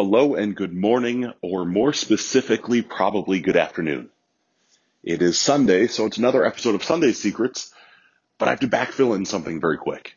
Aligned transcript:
Hello 0.00 0.36
and 0.36 0.54
good 0.54 0.72
morning, 0.72 1.32
or 1.42 1.64
more 1.64 1.92
specifically, 1.92 2.82
probably 2.82 3.40
good 3.40 3.56
afternoon. 3.56 4.10
It 5.02 5.22
is 5.22 5.40
Sunday, 5.40 5.88
so 5.88 6.06
it's 6.06 6.18
another 6.18 6.44
episode 6.44 6.76
of 6.76 6.84
Sunday 6.84 7.10
Secrets, 7.10 7.74
but 8.38 8.46
I 8.46 8.52
have 8.52 8.60
to 8.60 8.68
backfill 8.68 9.16
in 9.16 9.24
something 9.24 9.60
very 9.60 9.76
quick. 9.76 10.14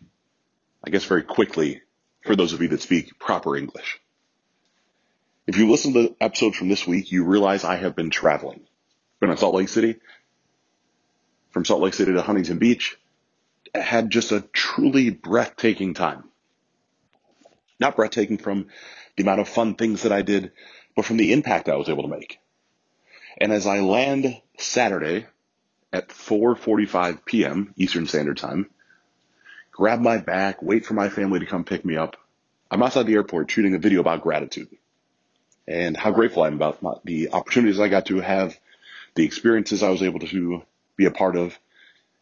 I 0.85 0.91
guess 0.91 1.05
very 1.05 1.23
quickly 1.23 1.81
for 2.23 2.35
those 2.35 2.53
of 2.53 2.61
you 2.61 2.67
that 2.67 2.83
speak 2.83 3.17
proper 3.17 3.57
English. 3.57 3.99
If 5.47 5.57
you 5.57 5.71
listen 5.71 5.93
to 5.93 6.01
the 6.03 6.15
episode 6.21 6.55
from 6.55 6.69
this 6.69 6.85
week, 6.85 7.11
you 7.11 7.25
realize 7.25 7.63
I 7.63 7.77
have 7.77 7.95
been 7.95 8.11
traveling. 8.11 8.61
Been 9.19 9.31
in 9.31 9.37
Salt 9.37 9.55
Lake 9.55 9.69
City, 9.69 9.95
from 11.49 11.65
Salt 11.65 11.81
Lake 11.81 11.95
City 11.95 12.13
to 12.13 12.21
Huntington 12.21 12.59
Beach, 12.59 12.99
had 13.73 14.11
just 14.11 14.31
a 14.31 14.41
truly 14.53 15.09
breathtaking 15.09 15.95
time. 15.95 16.25
Not 17.79 17.95
breathtaking 17.95 18.37
from 18.37 18.67
the 19.21 19.29
amount 19.29 19.41
of 19.41 19.47
fun 19.47 19.75
things 19.75 20.01
that 20.01 20.11
I 20.11 20.23
did, 20.23 20.51
but 20.95 21.05
from 21.05 21.17
the 21.17 21.31
impact 21.31 21.69
I 21.69 21.75
was 21.75 21.89
able 21.89 22.03
to 22.03 22.09
make. 22.09 22.39
And 23.37 23.51
as 23.51 23.67
I 23.67 23.79
land 23.79 24.41
Saturday 24.57 25.27
at 25.93 26.09
4:45 26.09 27.23
p.m. 27.23 27.73
Eastern 27.77 28.07
Standard 28.07 28.37
Time, 28.37 28.69
grab 29.71 29.99
my 29.99 30.17
bag, 30.17 30.55
wait 30.61 30.85
for 30.85 30.95
my 30.95 31.09
family 31.09 31.39
to 31.39 31.45
come 31.45 31.63
pick 31.63 31.85
me 31.85 31.97
up. 31.97 32.17
I'm 32.71 32.81
outside 32.81 33.05
the 33.05 33.13
airport 33.13 33.51
shooting 33.51 33.75
a 33.75 33.79
video 33.79 34.01
about 34.01 34.23
gratitude 34.23 34.69
and 35.67 35.95
how 35.95 36.11
grateful 36.11 36.43
I 36.43 36.47
am 36.47 36.55
about 36.55 36.81
my, 36.81 36.93
the 37.03 37.29
opportunities 37.31 37.79
I 37.79 37.89
got 37.89 38.07
to 38.07 38.21
have, 38.21 38.57
the 39.13 39.25
experiences 39.25 39.83
I 39.83 39.89
was 39.89 40.01
able 40.01 40.19
to 40.21 40.63
be 40.95 41.05
a 41.05 41.11
part 41.11 41.35
of, 41.35 41.57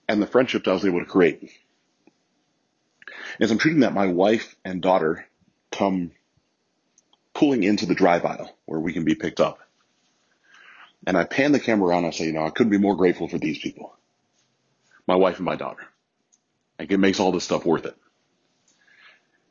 and 0.10 0.22
the 0.22 0.28
friendships 0.28 0.68
I 0.68 0.74
was 0.74 0.86
able 0.86 1.00
to 1.00 1.06
create. 1.06 1.50
As 3.40 3.52
I'm 3.52 3.60
shooting 3.60 3.82
that, 3.82 3.94
my 3.94 4.08
wife 4.08 4.56
and 4.66 4.82
daughter 4.82 5.26
come 5.72 6.12
pulling 7.40 7.64
into 7.64 7.86
the 7.86 7.96
drive 7.96 8.26
aisle 8.26 8.54
where 8.66 8.82
we 8.82 8.92
can 8.92 9.06
be 9.06 9.16
picked 9.16 9.40
up. 9.40 9.60
And 11.08 11.18
I 11.18 11.24
pan 11.24 11.54
the 11.54 11.60
camera 11.62 11.88
around 11.88 12.04
I 12.04 12.10
say, 12.10 12.26
you 12.26 12.34
know, 12.34 12.46
I 12.46 12.50
couldn't 12.50 12.72
be 12.72 12.78
more 12.78 12.98
grateful 12.98 13.30
for 13.30 13.38
these 13.38 13.58
people. 13.58 13.96
My 15.08 15.16
wife 15.16 15.38
and 15.38 15.46
my 15.46 15.56
daughter. 15.56 15.88
Like 16.78 16.92
it 16.92 16.98
makes 16.98 17.18
all 17.22 17.32
this 17.32 17.46
stuff 17.46 17.66
worth 17.66 17.86
it. 17.86 17.96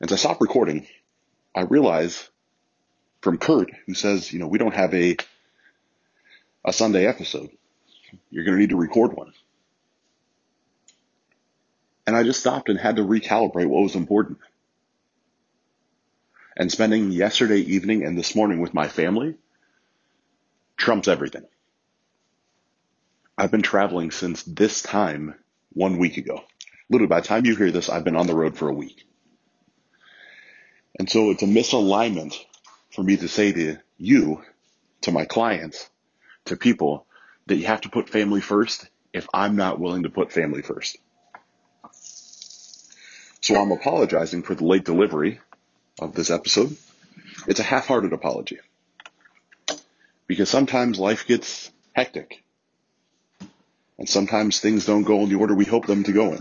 As 0.02 0.12
I 0.12 0.16
stop 0.16 0.42
recording, 0.42 0.86
I 1.54 1.62
realize 1.62 2.28
from 3.22 3.38
Kurt, 3.38 3.70
who 3.86 3.94
says, 3.94 4.34
you 4.34 4.38
know, 4.38 4.48
we 4.48 4.58
don't 4.58 4.74
have 4.74 4.92
a 4.92 5.16
a 6.66 6.74
Sunday 6.74 7.06
episode. 7.06 7.48
You're 8.30 8.44
going 8.44 8.56
to 8.56 8.60
need 8.60 8.70
to 8.70 8.76
record 8.76 9.14
one. 9.14 9.32
And 12.06 12.14
I 12.14 12.22
just 12.22 12.40
stopped 12.40 12.68
and 12.68 12.78
had 12.78 12.96
to 12.96 13.02
recalibrate 13.02 13.66
what 13.66 13.82
was 13.82 13.94
important 13.94 14.38
and 16.58 16.72
spending 16.72 17.12
yesterday 17.12 17.60
evening 17.60 18.04
and 18.04 18.18
this 18.18 18.34
morning 18.34 18.60
with 18.60 18.74
my 18.74 18.88
family 18.88 19.36
trumps 20.76 21.06
everything. 21.06 21.44
I've 23.38 23.52
been 23.52 23.62
traveling 23.62 24.10
since 24.10 24.42
this 24.42 24.82
time 24.82 25.36
one 25.72 25.98
week 25.98 26.16
ago. 26.16 26.42
Literally, 26.90 27.08
by 27.08 27.20
the 27.20 27.28
time 27.28 27.46
you 27.46 27.54
hear 27.54 27.70
this, 27.70 27.88
I've 27.88 28.02
been 28.02 28.16
on 28.16 28.26
the 28.26 28.34
road 28.34 28.58
for 28.58 28.68
a 28.68 28.74
week. 28.74 29.06
And 30.98 31.08
so 31.08 31.30
it's 31.30 31.44
a 31.44 31.46
misalignment 31.46 32.34
for 32.90 33.04
me 33.04 33.16
to 33.18 33.28
say 33.28 33.52
to 33.52 33.76
you, 33.96 34.42
to 35.02 35.12
my 35.12 35.26
clients, 35.26 35.88
to 36.46 36.56
people, 36.56 37.06
that 37.46 37.56
you 37.56 37.66
have 37.66 37.82
to 37.82 37.88
put 37.88 38.10
family 38.10 38.40
first 38.40 38.88
if 39.12 39.28
I'm 39.32 39.54
not 39.54 39.78
willing 39.78 40.02
to 40.02 40.10
put 40.10 40.32
family 40.32 40.62
first. 40.62 40.98
So 43.40 43.54
I'm 43.60 43.70
apologizing 43.70 44.42
for 44.42 44.56
the 44.56 44.64
late 44.64 44.84
delivery 44.84 45.40
of 45.98 46.14
this 46.14 46.30
episode. 46.30 46.76
It's 47.46 47.60
a 47.60 47.64
half-hearted 47.64 48.12
apology. 48.12 48.58
Because 50.26 50.50
sometimes 50.50 50.98
life 50.98 51.26
gets 51.26 51.70
hectic. 51.92 52.42
And 53.98 54.08
sometimes 54.08 54.60
things 54.60 54.86
don't 54.86 55.02
go 55.02 55.20
in 55.20 55.28
the 55.28 55.36
order 55.36 55.54
we 55.54 55.64
hope 55.64 55.86
them 55.86 56.04
to 56.04 56.12
go 56.12 56.26
in. 56.26 56.40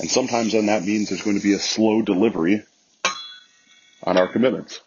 And 0.00 0.10
sometimes 0.10 0.52
then 0.52 0.66
that 0.66 0.84
means 0.84 1.08
there's 1.08 1.22
going 1.22 1.36
to 1.36 1.42
be 1.42 1.52
a 1.52 1.58
slow 1.58 2.00
delivery 2.00 2.62
on 4.02 4.16
our 4.16 4.28
commitments. 4.28 4.80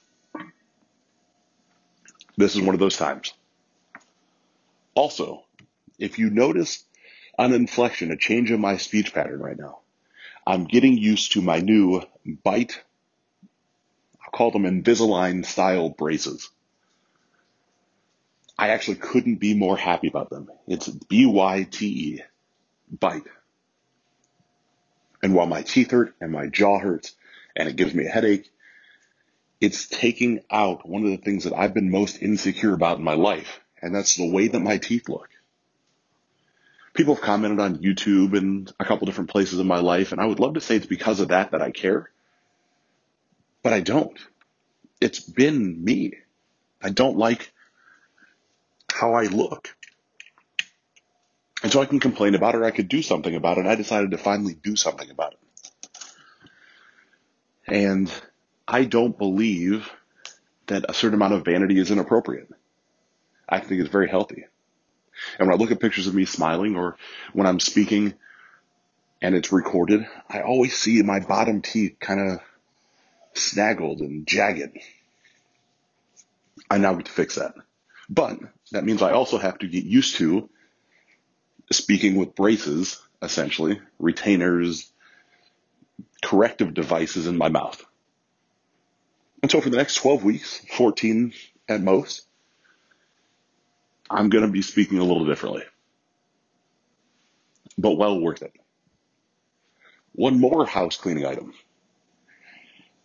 This 2.36 2.56
is 2.56 2.62
one 2.62 2.74
of 2.74 2.80
those 2.80 2.98
times. 2.98 3.32
Also, 4.96 5.44
if 6.00 6.18
you 6.18 6.32
notice 6.32 6.84
an 7.38 7.54
inflection, 7.54 8.12
a 8.12 8.18
change 8.18 8.50
in 8.50 8.60
my 8.60 8.78
speech 8.78 9.14
pattern 9.14 9.40
right 9.40 9.58
now, 9.58 9.83
I'm 10.46 10.66
getting 10.66 10.98
used 10.98 11.34
to 11.34 11.42
my 11.42 11.60
new 11.60 12.04
Byte, 12.28 12.78
I'll 14.22 14.32
call 14.32 14.52
them 14.52 14.64
Invisalign 14.64 15.46
style 15.46 15.90
braces. 15.90 16.50
I 18.58 18.70
actually 18.70 18.98
couldn't 18.98 19.36
be 19.36 19.56
more 19.56 19.78
happy 19.78 20.08
about 20.08 20.30
them. 20.30 20.50
It's 20.68 20.88
B-Y-T-E, 20.88 22.22
Byte. 22.96 23.28
And 25.22 25.34
while 25.34 25.48
my 25.48 25.62
teeth 25.62 25.92
hurt 25.92 26.14
and 26.20 26.32
my 26.32 26.48
jaw 26.48 26.80
hurts 26.80 27.16
and 27.56 27.70
it 27.70 27.78
gives 27.78 27.94
me 27.94 28.06
a 28.06 28.10
headache, 28.10 28.50
it's 29.62 29.88
taking 29.88 30.42
out 30.52 30.88
one 30.88 31.06
of 31.06 31.12
the 31.12 31.18
things 31.18 31.46
that 31.46 31.54
I've 31.54 31.74
been 31.74 31.90
most 31.90 32.22
insecure 32.22 32.74
about 32.74 32.98
in 32.98 33.04
my 33.04 33.14
life, 33.14 33.62
and 33.82 33.96
that's 33.96 34.18
the 34.18 34.30
way 34.30 34.50
that 34.50 34.60
my 34.60 34.78
teeth 34.78 35.08
look 35.08 35.30
people 36.94 37.16
have 37.16 37.24
commented 37.24 37.60
on 37.60 37.78
YouTube 37.78 38.38
and 38.38 38.72
a 38.80 38.86
couple 38.86 39.06
different 39.06 39.30
places 39.30 39.60
in 39.60 39.68
my 39.68 39.80
life, 39.80 40.12
and 40.12 40.22
I 40.22 40.26
would 40.26 40.40
love 40.40 40.54
to 40.54 40.62
say 40.62 40.76
it's 40.76 40.86
because 40.86 41.20
of 41.20 41.30
that 41.30 41.52
that 41.52 41.62
I 41.62 41.72
care, 41.72 42.10
but 43.62 43.74
I 43.74 43.82
don't. 43.82 44.18
It's 45.02 45.20
been 45.20 45.84
me. 45.84 46.14
I 46.82 46.90
don't 46.90 47.18
like 47.18 47.52
how 48.92 49.14
I 49.14 49.24
look. 49.24 49.76
And 51.64 51.72
so 51.72 51.82
I 51.82 51.86
can 51.86 52.00
complain 52.00 52.36
about 52.36 52.56
it 52.56 52.60
or 52.60 52.66
I 52.66 52.72
could 52.72 52.90
do 52.90 53.02
something 53.02 53.36
about 53.36 53.58
it. 53.58 53.62
And 53.62 53.70
I 53.70 53.76
decided 53.76 54.12
to 54.12 54.18
finally 54.18 54.54
do 54.54 54.76
something 54.76 55.10
about 55.10 55.34
it. 55.34 55.40
And 57.66 58.12
I 58.68 58.84
don't 58.84 59.18
believe 59.18 59.90
that 60.68 60.86
a 60.90 60.94
certain 60.94 61.16
amount 61.16 61.34
of 61.34 61.46
vanity 61.46 61.80
is 61.80 61.90
inappropriate. 61.90 62.50
I 63.48 63.60
think 63.60 63.82
it's 63.82 63.90
very 63.90 64.10
healthy. 64.10 64.46
And 65.38 65.48
when 65.48 65.56
I 65.56 65.60
look 65.60 65.72
at 65.72 65.80
pictures 65.80 66.08
of 66.08 66.16
me 66.16 66.26
smiling 66.26 66.76
or 66.76 66.98
when 67.34 67.48
I'm 67.48 67.60
speaking 67.60 68.14
and 69.22 69.36
it's 69.36 69.52
recorded, 69.52 70.06
I 70.30 70.42
always 70.42 70.76
see 70.76 71.02
my 71.02 71.20
bottom 71.20 71.62
teeth 71.62 71.98
kind 72.00 72.32
of 72.32 72.40
snaggled 73.34 74.00
and 74.00 74.28
jagged. 74.28 74.78
I 76.70 76.78
now 76.78 76.94
get 76.94 77.06
to 77.06 77.12
fix 77.12 77.36
that. 77.36 77.54
But 78.10 78.40
that 78.72 78.84
means 78.84 79.02
I 79.02 79.12
also 79.12 79.38
have 79.38 79.60
to 79.60 79.68
get 79.68 79.86
used 79.86 80.18
to 80.18 80.50
speaking 81.72 82.16
with 82.16 82.36
braces, 82.36 83.02
essentially, 83.22 83.80
retainers, 84.00 84.92
corrective 86.22 86.74
devices 86.74 87.28
in 87.28 87.38
my 87.38 87.50
mouth. 87.50 87.84
And 89.42 89.52
so 89.52 89.62
for 89.62 89.70
the 89.70 89.78
next 89.78 89.96
12 89.96 90.24
weeks, 90.24 90.62
14 90.78 91.34
at 91.68 91.82
most, 91.82 92.26
I'm 94.14 94.30
going 94.30 94.46
to 94.46 94.52
be 94.52 94.62
speaking 94.62 95.00
a 95.00 95.04
little 95.04 95.26
differently, 95.26 95.64
but 97.80 97.98
well 97.98 98.20
worth 98.20 98.44
it. 98.44 98.54
One 100.12 100.40
more 100.40 100.68
house 100.68 100.98
cleaning 100.98 101.26
item. 101.26 101.54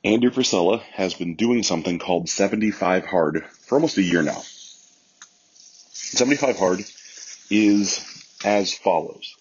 Andrew 0.04 0.30
Frisella 0.30 0.82
has 0.92 1.14
been 1.14 1.34
doing 1.34 1.62
something 1.62 1.98
called 1.98 2.28
75 2.28 3.06
Hard 3.06 3.46
for 3.66 3.76
almost 3.76 3.96
a 3.96 4.02
year 4.02 4.22
now. 4.22 4.42
75 5.92 6.58
Hard 6.58 6.80
is 7.50 8.04
as 8.44 8.74
follows. 8.74 9.34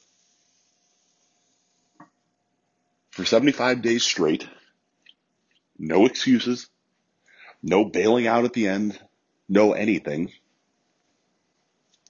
For 3.11 3.25
75 3.25 3.81
days 3.81 4.03
straight, 4.03 4.47
no 5.77 6.05
excuses, 6.05 6.69
no 7.61 7.83
bailing 7.83 8.25
out 8.25 8.45
at 8.45 8.53
the 8.53 8.69
end, 8.69 8.97
no 9.49 9.73
anything 9.73 10.31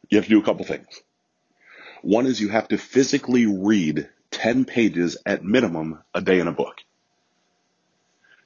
you 0.10 0.18
have 0.18 0.26
to 0.26 0.30
do 0.30 0.40
a 0.40 0.44
couple 0.44 0.66
things. 0.66 1.02
One 2.02 2.26
is 2.26 2.40
you 2.40 2.50
have 2.50 2.68
to 2.70 2.78
physically 2.78 3.46
read 3.46 4.10
10 4.32 4.66
pages 4.66 5.18
at 5.26 5.44
minimum 5.44 6.00
a 6.14 6.22
day 6.22 6.40
in 6.40 6.48
a 6.48 6.52
book. 6.52 6.78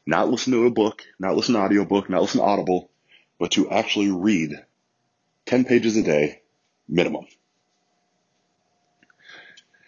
Not 0.05 0.29
listen 0.29 0.53
to 0.53 0.65
a 0.65 0.71
book, 0.71 1.03
not 1.19 1.35
listen 1.35 1.55
to 1.55 1.61
audio 1.61 1.85
book, 1.85 2.09
not 2.09 2.21
listen 2.21 2.39
to 2.39 2.45
Audible, 2.45 2.89
but 3.39 3.51
to 3.51 3.69
actually 3.69 4.11
read 4.11 4.51
10 5.45 5.65
pages 5.65 5.97
a 5.97 6.03
day 6.03 6.41
minimum. 6.87 7.25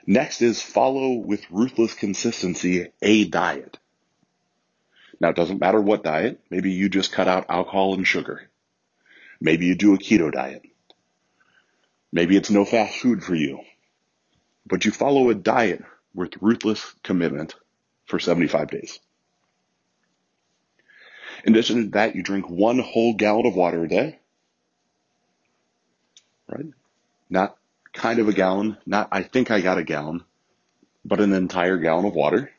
Next 0.06 0.42
is 0.42 0.62
follow 0.62 1.14
with 1.14 1.50
ruthless 1.50 1.94
consistency 1.94 2.92
a 3.02 3.26
diet. 3.26 3.78
Now 5.20 5.30
it 5.30 5.36
doesn't 5.36 5.62
matter 5.62 5.80
what 5.80 6.04
diet. 6.04 6.42
Maybe 6.50 6.72
you 6.72 6.90
just 6.90 7.14
cut 7.14 7.28
out 7.28 7.46
alcohol 7.50 7.94
and 7.94 8.06
sugar. 8.06 8.50
Maybe 9.40 9.66
you 9.66 9.76
do 9.76 9.94
a 9.94 9.98
keto 9.98 10.32
diet. 10.32 10.64
Maybe 12.14 12.38
it's 12.38 12.52
no 12.52 12.64
fast 12.64 13.00
food 13.00 13.24
for 13.24 13.34
you, 13.34 13.62
but 14.68 14.86
you 14.86 14.92
follow 14.92 15.32
a 15.32 15.34
diet 15.34 15.84
with 16.14 16.40
ruthless 16.40 16.94
commitment 17.02 17.56
for 18.06 18.20
75 18.20 18.70
days. 18.70 19.00
In 21.44 21.54
addition 21.54 21.86
to 21.86 21.90
that, 21.94 22.16
you 22.16 22.22
drink 22.22 22.48
one 22.48 22.78
whole 22.78 23.16
gallon 23.16 23.48
of 23.48 23.56
water 23.56 23.84
a 23.84 23.90
day. 23.90 24.20
Right? 26.48 26.68
Not 27.32 27.58
kind 27.94 28.20
of 28.20 28.30
a 28.30 28.34
gallon, 28.34 28.78
not 28.86 29.08
I 29.12 29.24
think 29.24 29.50
I 29.50 29.62
got 29.62 29.80
a 29.80 29.84
gallon, 29.84 30.24
but 31.04 31.20
an 31.20 31.34
entire 31.34 31.80
gallon 31.80 32.06
of 32.06 32.14
water. 32.14 32.52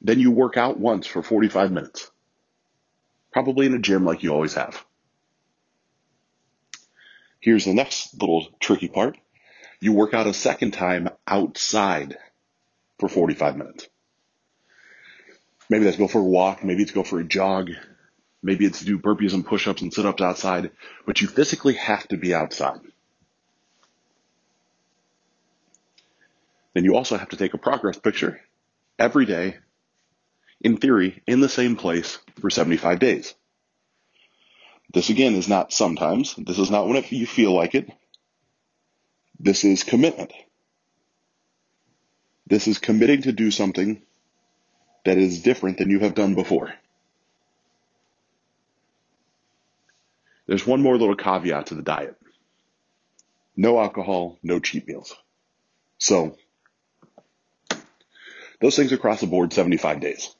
Then 0.00 0.18
you 0.18 0.30
work 0.30 0.56
out 0.56 0.80
once 0.80 1.06
for 1.06 1.22
45 1.22 1.72
minutes. 1.72 2.10
Probably 3.34 3.66
in 3.66 3.74
a 3.74 3.78
gym 3.78 4.06
like 4.06 4.22
you 4.22 4.32
always 4.32 4.54
have. 4.54 4.82
Here's 7.46 7.64
the 7.64 7.74
next 7.74 8.20
little 8.20 8.44
tricky 8.58 8.88
part. 8.88 9.16
You 9.78 9.92
work 9.92 10.14
out 10.14 10.26
a 10.26 10.34
second 10.34 10.72
time 10.72 11.08
outside 11.28 12.18
for 12.98 13.08
45 13.08 13.56
minutes. 13.56 13.88
Maybe 15.70 15.84
that's 15.84 15.96
go 15.96 16.08
for 16.08 16.18
a 16.18 16.24
walk. 16.24 16.64
Maybe 16.64 16.82
it's 16.82 16.90
go 16.90 17.04
for 17.04 17.20
a 17.20 17.24
jog. 17.24 17.70
Maybe 18.42 18.66
it's 18.66 18.80
do 18.80 18.98
burpees 18.98 19.32
and 19.32 19.46
push-ups 19.46 19.80
and 19.80 19.94
sit-ups 19.94 20.20
outside, 20.20 20.72
but 21.06 21.20
you 21.20 21.28
physically 21.28 21.74
have 21.74 22.08
to 22.08 22.16
be 22.16 22.34
outside. 22.34 22.80
Then 26.74 26.82
you 26.82 26.96
also 26.96 27.16
have 27.16 27.28
to 27.28 27.36
take 27.36 27.54
a 27.54 27.58
progress 27.58 27.96
picture 27.96 28.40
every 28.98 29.24
day, 29.24 29.58
in 30.60 30.78
theory, 30.78 31.22
in 31.28 31.38
the 31.38 31.48
same 31.48 31.76
place 31.76 32.18
for 32.40 32.50
75 32.50 32.98
days. 32.98 33.34
This 34.92 35.10
again 35.10 35.34
is 35.34 35.48
not 35.48 35.72
sometimes. 35.72 36.34
This 36.36 36.58
is 36.58 36.70
not 36.70 36.88
when 36.88 37.04
you 37.10 37.26
feel 37.26 37.54
like 37.54 37.74
it. 37.74 37.90
This 39.40 39.64
is 39.64 39.84
commitment. 39.84 40.32
This 42.46 42.68
is 42.68 42.78
committing 42.78 43.22
to 43.22 43.32
do 43.32 43.50
something 43.50 44.02
that 45.04 45.18
is 45.18 45.42
different 45.42 45.78
than 45.78 45.90
you 45.90 46.00
have 46.00 46.14
done 46.14 46.34
before. 46.34 46.72
There's 50.46 50.66
one 50.66 50.82
more 50.82 50.96
little 50.98 51.16
caveat 51.16 51.68
to 51.68 51.74
the 51.74 51.82
diet. 51.82 52.16
No 53.56 53.80
alcohol, 53.80 54.38
no 54.42 54.60
cheat 54.60 54.86
meals. 54.86 55.14
So, 55.98 56.36
those 58.60 58.76
things 58.76 58.92
across 58.92 59.20
the 59.20 59.26
board, 59.26 59.52
75 59.52 60.00
days. 60.00 60.34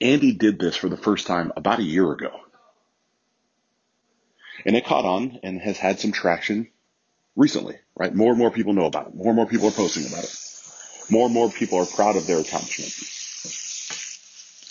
Andy 0.00 0.32
did 0.34 0.58
this 0.58 0.76
for 0.76 0.88
the 0.88 0.96
first 0.96 1.26
time 1.26 1.52
about 1.56 1.78
a 1.80 1.84
year 1.84 2.10
ago. 2.12 2.30
And 4.64 4.76
it 4.76 4.84
caught 4.86 5.04
on 5.04 5.40
and 5.42 5.60
has 5.60 5.78
had 5.78 6.00
some 6.00 6.12
traction 6.12 6.68
recently, 7.36 7.76
right? 7.96 8.14
More 8.14 8.30
and 8.30 8.38
more 8.38 8.50
people 8.50 8.72
know 8.72 8.86
about 8.86 9.08
it. 9.08 9.14
More 9.14 9.28
and 9.28 9.36
more 9.36 9.46
people 9.46 9.68
are 9.68 9.72
posting 9.72 10.06
about 10.06 10.24
it. 10.24 10.36
More 11.10 11.26
and 11.26 11.34
more 11.34 11.50
people 11.50 11.78
are 11.78 11.86
proud 11.86 12.16
of 12.16 12.26
their 12.26 12.40
accomplishment. 12.40 12.92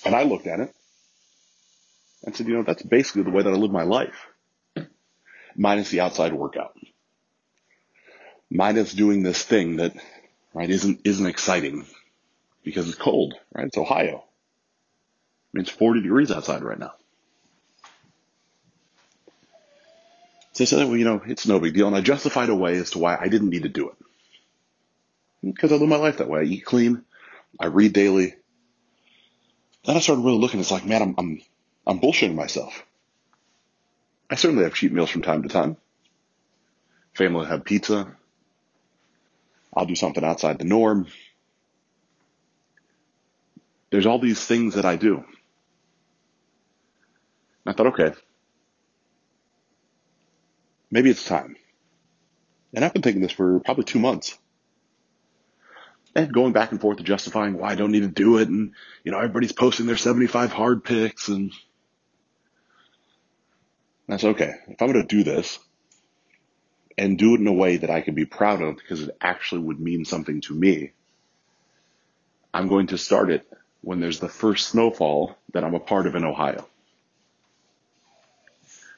And 0.06 0.16
I 0.16 0.24
looked 0.24 0.48
at 0.48 0.60
it 0.60 0.74
and 2.24 2.36
said, 2.36 2.48
you 2.48 2.56
know, 2.56 2.64
that's 2.64 2.82
basically 2.84 3.24
the 3.24 3.32
way 3.32 3.44
that 3.44 3.54
I 3.54 3.56
live 3.56 3.72
my 3.72 3.84
life. 3.84 4.28
Minus 5.56 5.90
the 5.90 6.00
outside 6.00 6.34
workout. 6.34 6.76
Minus 8.50 8.94
doing 8.94 9.24
this 9.24 9.44
thing 9.44 9.78
that, 9.78 9.94
right, 10.54 10.70
isn't, 10.70 11.02
isn't 11.04 11.26
exciting 11.26 11.86
because 12.64 12.88
it's 12.88 12.98
cold, 12.98 13.36
right? 13.54 13.68
It's 13.68 13.78
Ohio. 13.78 14.18
I 14.18 15.58
mean, 15.58 15.62
it's 15.62 15.70
40 15.70 16.02
degrees 16.02 16.32
outside 16.32 16.64
right 16.64 16.80
now. 16.80 16.94
So 20.54 20.64
I 20.64 20.66
said, 20.66 20.88
well, 20.88 20.98
you 20.98 21.06
know, 21.06 21.22
it's 21.26 21.48
no 21.48 21.60
big 21.60 21.74
deal. 21.74 21.88
And 21.88 21.96
I 21.96 22.02
justified 22.02 22.50
a 22.50 22.56
way 22.56 22.78
as 22.78 22.92
to 22.92 23.00
why 23.00 23.18
I 23.20 23.28
didn't 23.28 23.50
need 23.50 23.64
to 23.64 23.70
do 23.70 23.90
it. 23.90 23.96
Because 25.44 25.72
I 25.72 25.76
live 25.76 25.90
my 25.90 25.98
life 25.98 26.18
that 26.18 26.30
way. 26.30 26.42
I 26.42 26.44
eat 26.44 26.66
clean. 26.66 27.04
I 27.60 27.66
read 27.68 27.94
daily. 27.94 28.36
Then 29.86 29.98
I 29.98 30.00
started 30.00 30.24
really 30.24 30.38
looking. 30.38 30.60
It's 30.60 30.72
like, 30.72 30.86
man, 30.86 31.02
I'm, 31.02 31.16
I'm, 31.18 31.42
I'm 31.88 32.00
bullshitting 32.00 32.36
myself. 32.36 32.84
I 34.30 34.36
certainly 34.36 34.64
have 34.64 34.76
cheat 34.76 34.94
meals 34.94 35.10
from 35.10 35.24
time 35.24 35.44
to 35.44 35.50
time. 35.50 35.76
Family 37.14 37.46
have 37.48 37.66
pizza. 37.66 38.16
I'll 39.76 39.86
do 39.86 39.96
something 39.96 40.24
outside 40.24 40.60
the 40.60 40.66
norm. 40.66 41.08
There's 43.90 44.06
all 44.06 44.20
these 44.20 44.44
things 44.44 44.76
that 44.76 44.86
I 44.86 44.96
do. 44.96 45.18
And 45.18 45.26
I 47.66 47.74
thought, 47.74 47.88
okay, 47.88 48.14
maybe 50.94 51.10
it's 51.10 51.26
time. 51.26 51.56
And 52.74 52.86
I've 52.86 52.94
been 52.94 53.02
thinking 53.02 53.24
this 53.24 53.32
for 53.32 53.60
probably 53.60 53.84
two 53.84 54.00
months. 54.00 54.38
And 56.16 56.32
going 56.32 56.54
back 56.54 56.72
and 56.72 56.80
forth 56.80 56.98
to 56.98 57.04
justifying 57.04 57.58
why 57.58 57.72
I 57.72 57.76
don't 57.76 57.92
need 57.92 58.02
to 58.02 58.08
do 58.08 58.38
it. 58.38 58.48
And, 58.48 58.74
you 59.04 59.12
know, 59.12 59.18
everybody's 59.18 59.52
posting 59.52 59.88
their 59.88 59.98
75 59.98 60.54
hard 60.54 60.84
pics 60.84 61.28
and 61.28 61.52
that's 64.08 64.24
okay. 64.24 64.54
If 64.68 64.82
I'm 64.82 64.92
going 64.92 65.08
to 65.08 65.16
do 65.16 65.24
this 65.24 65.58
and 66.96 67.18
do 67.18 67.34
it 67.34 67.42
in 67.42 67.48
a 67.48 67.54
way 67.54 67.78
that 67.78 67.90
I 67.90 68.02
can 68.02 68.14
be 68.14 68.26
proud 68.26 68.62
of 68.62 68.76
because 68.76 69.02
it 69.02 69.18
actually 69.20 69.64
would 69.64 69.80
mean 69.80 70.06
something 70.06 70.42
to 70.42 70.54
me, 70.54 70.92
I'm 72.54 72.68
going 72.68 72.88
to 72.88 73.00
start 73.00 73.32
it 73.32 73.48
when 73.82 74.00
there's 74.00 74.20
the 74.20 74.30
first 74.30 74.68
snowfall 74.68 75.36
that 75.54 75.64
I'm 75.64 75.74
a 75.74 75.80
part 75.80 76.06
of 76.06 76.14
in 76.14 76.24
Ohio. 76.24 76.68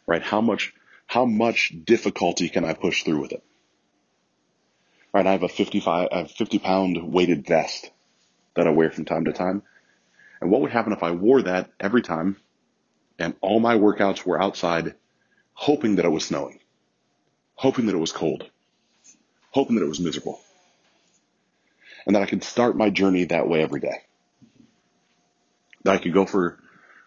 Right? 0.06 0.22
How 0.22 0.42
much 0.42 0.74
how 1.06 1.26
much 1.26 1.74
difficulty 1.86 2.50
can 2.50 2.66
I 2.66 2.74
push 2.74 3.04
through 3.04 3.22
with 3.22 3.32
it? 3.32 3.44
Right, 5.14 5.26
I 5.26 5.32
have 5.32 5.44
a 5.44 5.48
55, 5.48 6.10
a 6.12 6.28
50 6.28 6.60
pound 6.60 7.14
weighted 7.14 7.48
vest 7.48 7.90
that 8.56 8.68
I 8.68 8.72
wear 8.72 8.92
from 8.92 9.06
time 9.06 9.26
to 9.26 9.34
time. 9.34 9.64
And 10.42 10.52
what 10.52 10.62
would 10.62 10.72
happen 10.72 10.94
if 10.94 11.04
I 11.04 11.12
wore 11.12 11.42
that 11.44 11.72
every 11.80 12.02
time 12.02 12.38
and 13.18 13.36
all 13.42 13.60
my 13.60 13.78
workouts 13.78 14.26
were 14.26 14.42
outside 14.42 14.96
hoping 15.54 15.96
that 15.96 16.06
it 16.06 16.10
was 16.10 16.26
snowing, 16.26 16.60
hoping 17.56 17.86
that 17.86 17.96
it 17.96 18.00
was 18.00 18.12
cold, 18.12 18.50
hoping 19.52 19.76
that 19.76 19.84
it 19.84 19.90
was 19.90 20.00
miserable. 20.00 20.42
And 22.06 22.16
that 22.16 22.24
I 22.24 22.26
could 22.26 22.44
start 22.44 22.78
my 22.78 22.90
journey 22.90 23.24
that 23.26 23.48
way 23.48 23.64
every 23.64 23.80
day. 23.80 24.04
That 25.84 25.96
I 25.96 25.98
could 25.98 26.14
go 26.14 26.26
for 26.26 26.60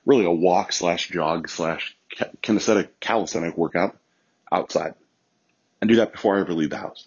really 0.09 0.25
a 0.25 0.31
walk 0.33 0.73
slash 0.73 1.11
jog 1.11 1.49
slash 1.49 1.95
kinesthetic 2.43 2.89
calisthenic 2.99 3.57
workout 3.57 3.97
outside 4.51 4.95
and 5.81 5.89
do 5.89 5.97
that 5.97 6.13
before 6.13 6.37
I 6.37 6.41
ever 6.41 6.55
leave 6.55 6.71
the 6.71 6.79
house. 6.79 7.07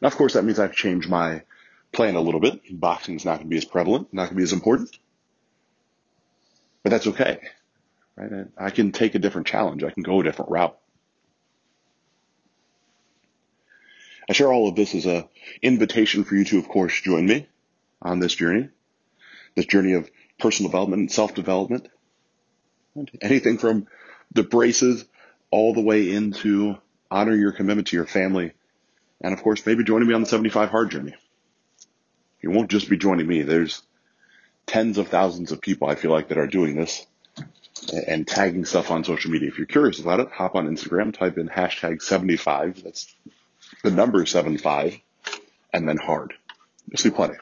Now, 0.00 0.08
of 0.08 0.16
course, 0.16 0.32
that 0.32 0.44
means 0.44 0.58
I've 0.58 0.74
changed 0.74 1.08
my 1.08 1.42
plan 1.92 2.16
a 2.16 2.20
little 2.20 2.40
bit. 2.40 2.62
Boxing 2.70 3.16
is 3.16 3.26
not 3.26 3.36
going 3.36 3.46
to 3.46 3.50
be 3.50 3.58
as 3.58 3.66
prevalent, 3.66 4.12
not 4.12 4.22
going 4.22 4.30
to 4.30 4.36
be 4.36 4.42
as 4.42 4.54
important, 4.54 4.98
but 6.82 6.90
that's 6.90 7.06
okay, 7.06 7.40
right? 8.16 8.46
I 8.56 8.70
can 8.70 8.92
take 8.92 9.14
a 9.14 9.18
different 9.18 9.46
challenge. 9.46 9.84
I 9.84 9.90
can 9.90 10.02
go 10.02 10.20
a 10.20 10.24
different 10.24 10.50
route. 10.50 10.78
I 14.30 14.32
share 14.32 14.52
all 14.52 14.68
of 14.68 14.76
this 14.76 14.94
as 14.94 15.04
a 15.04 15.28
invitation 15.60 16.24
for 16.24 16.36
you 16.36 16.44
to, 16.46 16.58
of 16.58 16.68
course, 16.68 16.98
join 17.00 17.26
me 17.26 17.48
on 18.00 18.18
this 18.18 18.34
journey, 18.34 18.70
this 19.54 19.66
journey 19.66 19.92
of 19.92 20.10
personal 20.38 20.70
development 20.70 21.00
and 21.00 21.12
self-development. 21.12 21.88
Anything 23.20 23.58
from 23.58 23.86
the 24.32 24.42
braces 24.42 25.04
all 25.50 25.74
the 25.74 25.80
way 25.80 26.10
into 26.12 26.76
honor 27.10 27.34
your 27.34 27.52
commitment 27.52 27.88
to 27.88 27.96
your 27.96 28.06
family. 28.06 28.52
And 29.20 29.32
of 29.32 29.42
course, 29.42 29.64
maybe 29.66 29.84
joining 29.84 30.08
me 30.08 30.14
on 30.14 30.20
the 30.20 30.28
75 30.28 30.70
hard 30.70 30.90
journey. 30.90 31.14
You 32.40 32.50
won't 32.50 32.70
just 32.70 32.88
be 32.88 32.96
joining 32.96 33.26
me. 33.26 33.42
There's 33.42 33.82
tens 34.66 34.98
of 34.98 35.08
thousands 35.08 35.50
of 35.50 35.60
people 35.60 35.88
I 35.88 35.94
feel 35.94 36.10
like 36.10 36.28
that 36.28 36.38
are 36.38 36.46
doing 36.46 36.76
this 36.76 37.06
and 38.06 38.26
tagging 38.26 38.64
stuff 38.64 38.90
on 38.90 39.04
social 39.04 39.30
media. 39.30 39.48
If 39.48 39.58
you're 39.58 39.66
curious 39.66 40.00
about 40.00 40.20
it, 40.20 40.30
hop 40.30 40.54
on 40.54 40.68
Instagram, 40.68 41.16
type 41.16 41.38
in 41.38 41.48
hashtag 41.48 42.02
75. 42.02 42.82
That's 42.84 43.12
the 43.82 43.90
number 43.90 44.24
75 44.26 44.98
and 45.72 45.88
then 45.88 45.96
hard. 45.96 46.34
You'll 46.88 46.98
see 46.98 47.10
plenty. 47.10 47.34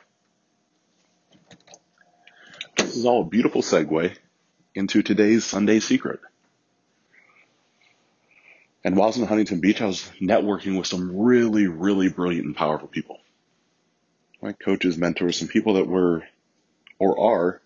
This 2.97 3.03
is 3.03 3.07
all 3.09 3.21
a 3.21 3.27
beautiful 3.27 3.61
segue 3.61 4.17
into 4.75 5.03
today's 5.03 5.45
Sunday 5.45 5.81
secret. 5.81 6.19
And 8.83 8.97
while 8.97 9.05
I 9.05 9.09
was 9.09 9.19
in 9.19 9.27
Huntington 9.27 9.61
Beach, 9.61 9.83
I 9.83 9.87
was 9.87 10.11
networking 10.19 10.79
with 10.79 10.87
some 10.87 11.15
really, 11.15 11.67
really 11.67 12.09
brilliant 12.09 12.47
and 12.47 12.57
powerful 12.57 12.89
people. 12.89 13.21
My 14.41 14.53
Coaches, 14.53 14.97
mentors, 14.97 15.39
some 15.39 15.47
people 15.47 15.75
that 15.75 15.87
were 15.87 16.25
or 16.99 17.21
are 17.21 17.61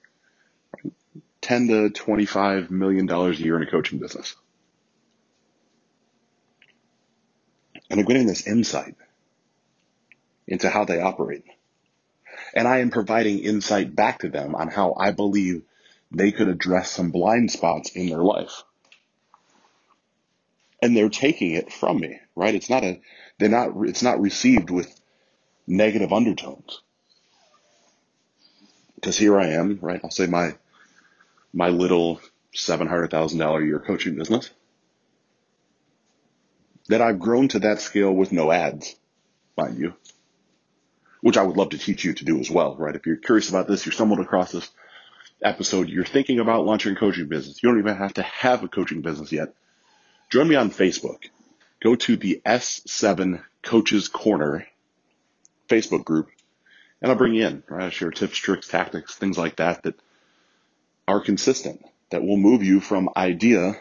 10 1.42 1.68
to 1.68 1.90
25 1.90 2.72
million 2.72 3.06
dollars 3.06 3.38
a 3.38 3.44
year 3.44 3.54
in 3.56 3.62
a 3.62 3.70
coaching 3.70 4.00
business. 4.00 4.34
And 7.88 8.00
I'm 8.00 8.06
getting 8.06 8.26
this 8.26 8.48
insight 8.48 8.96
into 10.48 10.68
how 10.68 10.84
they 10.86 11.00
operate. 11.00 11.44
And 12.54 12.66
I 12.66 12.78
am 12.78 12.90
providing 12.90 13.40
insight 13.40 13.94
back 13.94 14.20
to 14.20 14.28
them 14.28 14.54
on 14.54 14.68
how 14.68 14.94
I 14.96 15.12
believe 15.12 15.62
they 16.10 16.32
could 16.32 16.48
address 16.48 16.90
some 16.90 17.10
blind 17.10 17.50
spots 17.50 17.90
in 17.92 18.08
their 18.08 18.22
life 18.22 18.64
and 20.82 20.96
they're 20.96 21.08
taking 21.08 21.52
it 21.52 21.72
from 21.72 22.00
me, 22.00 22.18
right? 22.34 22.54
It's 22.54 22.70
not 22.70 22.84
a, 22.84 23.00
they're 23.38 23.48
not, 23.48 23.72
it's 23.82 24.02
not 24.02 24.20
received 24.20 24.70
with 24.70 24.92
negative 25.66 26.12
undertones. 26.12 26.80
Because 28.94 29.16
here 29.16 29.38
I 29.38 29.48
am, 29.48 29.78
right? 29.80 30.00
I'll 30.02 30.10
say 30.10 30.26
my, 30.26 30.54
my 31.52 31.68
little 31.68 32.20
$700,000 32.54 33.62
a 33.62 33.66
year 33.66 33.78
coaching 33.78 34.16
business 34.16 34.50
that 36.88 37.00
I've 37.00 37.18
grown 37.18 37.48
to 37.48 37.60
that 37.60 37.80
scale 37.80 38.12
with 38.12 38.32
no 38.32 38.50
ads, 38.50 38.96
mind 39.56 39.78
you, 39.78 39.94
which 41.20 41.36
I 41.36 41.42
would 41.42 41.56
love 41.56 41.70
to 41.70 41.78
teach 41.78 42.04
you 42.04 42.14
to 42.14 42.24
do 42.24 42.38
as 42.38 42.50
well, 42.50 42.76
right? 42.76 42.96
If 42.96 43.06
you're 43.06 43.16
curious 43.16 43.48
about 43.48 43.68
this, 43.68 43.84
you 43.86 43.92
stumbled 43.92 44.20
across 44.20 44.52
this 44.52 44.70
episode, 45.42 45.88
you're 45.88 46.04
thinking 46.04 46.38
about 46.38 46.64
launching 46.64 46.92
a 46.92 46.98
coaching 46.98 47.28
business. 47.28 47.62
You 47.62 47.68
don't 47.68 47.78
even 47.78 47.96
have 47.96 48.14
to 48.14 48.22
have 48.22 48.62
a 48.62 48.68
coaching 48.68 49.00
business 49.00 49.32
yet. 49.32 49.54
Join 50.30 50.48
me 50.48 50.54
on 50.54 50.70
Facebook. 50.70 51.28
Go 51.82 51.94
to 51.94 52.16
the 52.16 52.40
S7 52.44 53.42
Coaches 53.62 54.08
Corner 54.08 54.66
Facebook 55.68 56.04
group 56.04 56.28
and 57.00 57.10
I'll 57.10 57.16
bring 57.18 57.34
you 57.34 57.46
in, 57.46 57.62
right? 57.68 57.86
I 57.86 57.90
share 57.90 58.10
tips, 58.10 58.36
tricks, 58.36 58.68
tactics, 58.68 59.14
things 59.14 59.38
like 59.38 59.56
that 59.56 59.82
that 59.84 59.94
are 61.08 61.20
consistent, 61.20 61.84
that 62.10 62.22
will 62.22 62.36
move 62.36 62.62
you 62.62 62.80
from 62.80 63.08
idea 63.16 63.76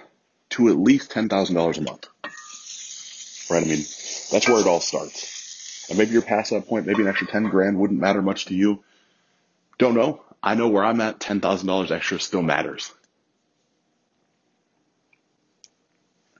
to 0.51 0.69
at 0.69 0.77
least 0.77 1.11
$10,000 1.11 1.77
a 1.77 1.81
month. 1.81 2.07
Right? 3.49 3.63
I 3.63 3.67
mean, 3.67 3.83
that's 4.31 4.47
where 4.47 4.59
it 4.59 4.67
all 4.67 4.79
starts. 4.79 5.38
And 5.89 5.97
maybe 5.97 6.11
you're 6.11 6.21
past 6.21 6.51
that 6.51 6.67
point, 6.67 6.85
maybe 6.85 7.01
an 7.01 7.07
extra 7.07 7.27
10 7.27 7.49
grand 7.49 7.79
wouldn't 7.79 7.99
matter 7.99 8.21
much 8.21 8.45
to 8.45 8.55
you. 8.55 8.83
Don't 9.77 9.95
know. 9.95 10.21
I 10.41 10.55
know 10.55 10.69
where 10.69 10.85
I'm 10.85 11.01
at, 11.01 11.19
$10,000 11.19 11.91
extra 11.91 12.19
still 12.19 12.41
matters. 12.41 12.93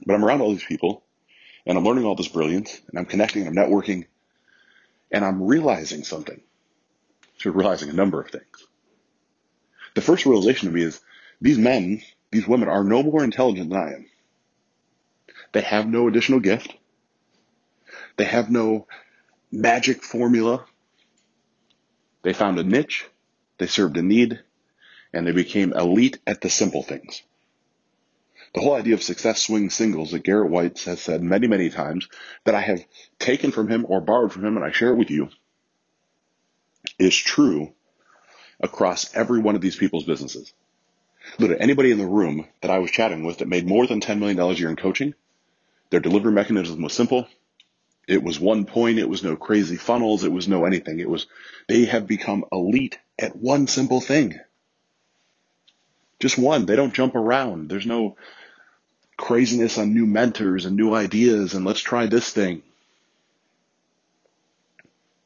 But 0.06 0.14
I'm 0.14 0.24
around 0.24 0.42
all 0.42 0.52
these 0.52 0.64
people 0.64 1.04
and 1.66 1.78
I'm 1.78 1.84
learning 1.84 2.06
all 2.06 2.16
this 2.16 2.28
brilliance 2.28 2.80
and 2.88 2.98
I'm 2.98 3.06
connecting, 3.06 3.46
and 3.46 3.58
I'm 3.58 3.70
networking, 3.70 4.06
and 5.12 5.24
I'm 5.24 5.44
realizing 5.44 6.04
something. 6.04 6.42
So 7.40 7.52
realizing 7.52 7.90
a 7.90 7.94
number 7.94 8.22
of 8.22 8.30
things. 8.30 8.68
The 9.96 10.02
first 10.02 10.26
realization 10.26 10.68
to 10.68 10.74
me 10.74 10.84
is 10.84 11.00
these 11.42 11.58
men, 11.58 12.02
these 12.32 12.48
women 12.48 12.70
are 12.70 12.84
no 12.84 13.04
more 13.04 13.24
intelligent 13.24 13.70
than 13.70 13.80
I 13.80 13.94
am. 13.94 14.06
They 15.52 15.62
have 15.62 15.88
no 15.88 16.08
additional 16.08 16.40
gift. 16.40 16.74
They 18.18 18.26
have 18.26 18.50
no 18.50 18.88
magic 19.52 20.04
formula. 20.04 20.66
They 22.22 22.34
found 22.34 22.60
a 22.60 22.64
niche, 22.64 23.06
they 23.58 23.68
served 23.68 23.98
a 23.98 24.02
need, 24.02 24.40
and 25.14 25.26
they 25.26 25.32
became 25.32 25.74
elite 25.74 26.20
at 26.28 26.42
the 26.42 26.50
simple 26.50 26.84
things. 26.84 27.24
The 28.54 28.62
whole 28.62 28.74
idea 28.74 28.96
of 28.96 29.04
success 29.04 29.44
swing 29.44 29.70
singles 29.70 30.12
that 30.12 30.24
Garrett 30.24 30.50
White 30.50 30.80
has 30.84 31.02
said 31.02 31.22
many, 31.22 31.48
many 31.48 31.70
times 31.70 32.08
that 32.46 32.56
I 32.56 32.62
have 32.62 32.84
taken 33.20 33.52
from 33.52 33.68
him 33.68 33.86
or 33.88 34.02
borrowed 34.02 34.34
from 34.34 34.44
him 34.44 34.58
and 34.58 34.66
I 34.66 34.72
share 34.72 34.90
it 34.90 34.98
with 34.98 35.12
you 35.12 35.30
is 36.98 37.16
true 37.16 37.74
across 38.60 39.14
every 39.16 39.40
one 39.40 39.56
of 39.56 39.62
these 39.62 39.76
people's 39.76 40.06
businesses. 40.06 40.54
Literally 41.38 41.62
anybody 41.62 41.92
in 41.92 42.00
the 42.00 42.08
room 42.08 42.48
that 42.62 42.72
I 42.72 42.80
was 42.80 42.92
chatting 42.92 43.24
with 43.24 43.38
that 43.38 43.48
made 43.48 43.68
more 43.68 43.86
than 43.86 44.02
$10 44.02 44.20
million 44.20 44.40
a 44.40 44.52
year 44.54 44.70
in 44.70 44.76
coaching, 44.76 45.14
their 45.92 46.00
delivery 46.00 46.32
mechanism 46.32 46.82
was 46.82 46.94
simple. 46.94 47.28
It 48.10 48.24
was 48.24 48.40
one 48.40 48.66
point. 48.66 48.98
It 48.98 49.08
was 49.08 49.24
no 49.24 49.36
crazy 49.36 49.78
funnels. 49.78 50.24
It 50.24 50.32
was 50.32 50.48
no 50.48 50.66
anything. 50.66 51.00
It 51.00 51.10
was, 51.10 51.28
they 51.68 51.86
have 51.86 52.08
become 52.08 52.44
elite 52.52 52.98
at 53.20 53.36
one 53.36 53.68
simple 53.68 54.02
thing. 54.02 54.40
Just 56.20 56.38
one. 56.40 56.66
They 56.66 56.76
don't 56.76 56.94
jump 56.96 57.16
around. 57.16 57.70
There's 57.70 57.86
no 57.86 58.18
craziness 59.16 59.78
on 59.78 59.94
new 59.94 60.08
mentors 60.08 60.66
and 60.66 60.76
new 60.76 60.96
ideas 60.96 61.54
and 61.54 61.66
let's 61.66 61.82
try 61.82 62.08
this 62.08 62.32
thing. 62.32 62.64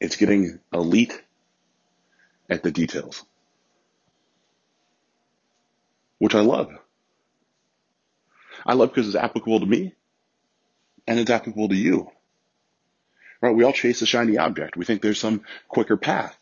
It's 0.00 0.16
getting 0.16 0.58
elite 0.72 1.18
at 2.50 2.62
the 2.62 2.70
details, 2.70 3.24
which 6.18 6.34
I 6.34 6.40
love. 6.40 6.70
I 8.66 8.74
love 8.74 8.90
because 8.90 9.06
it's 9.06 9.16
applicable 9.16 9.60
to 9.60 9.66
me 9.66 9.94
and 11.06 11.18
it's 11.18 11.30
applicable 11.30 11.70
to 11.70 11.76
you. 11.76 12.10
Right? 13.44 13.54
We 13.54 13.62
all 13.62 13.74
chase 13.74 14.00
a 14.00 14.06
shiny 14.06 14.38
object. 14.38 14.74
We 14.74 14.86
think 14.86 15.02
there's 15.02 15.20
some 15.20 15.42
quicker 15.68 15.98
path. 15.98 16.34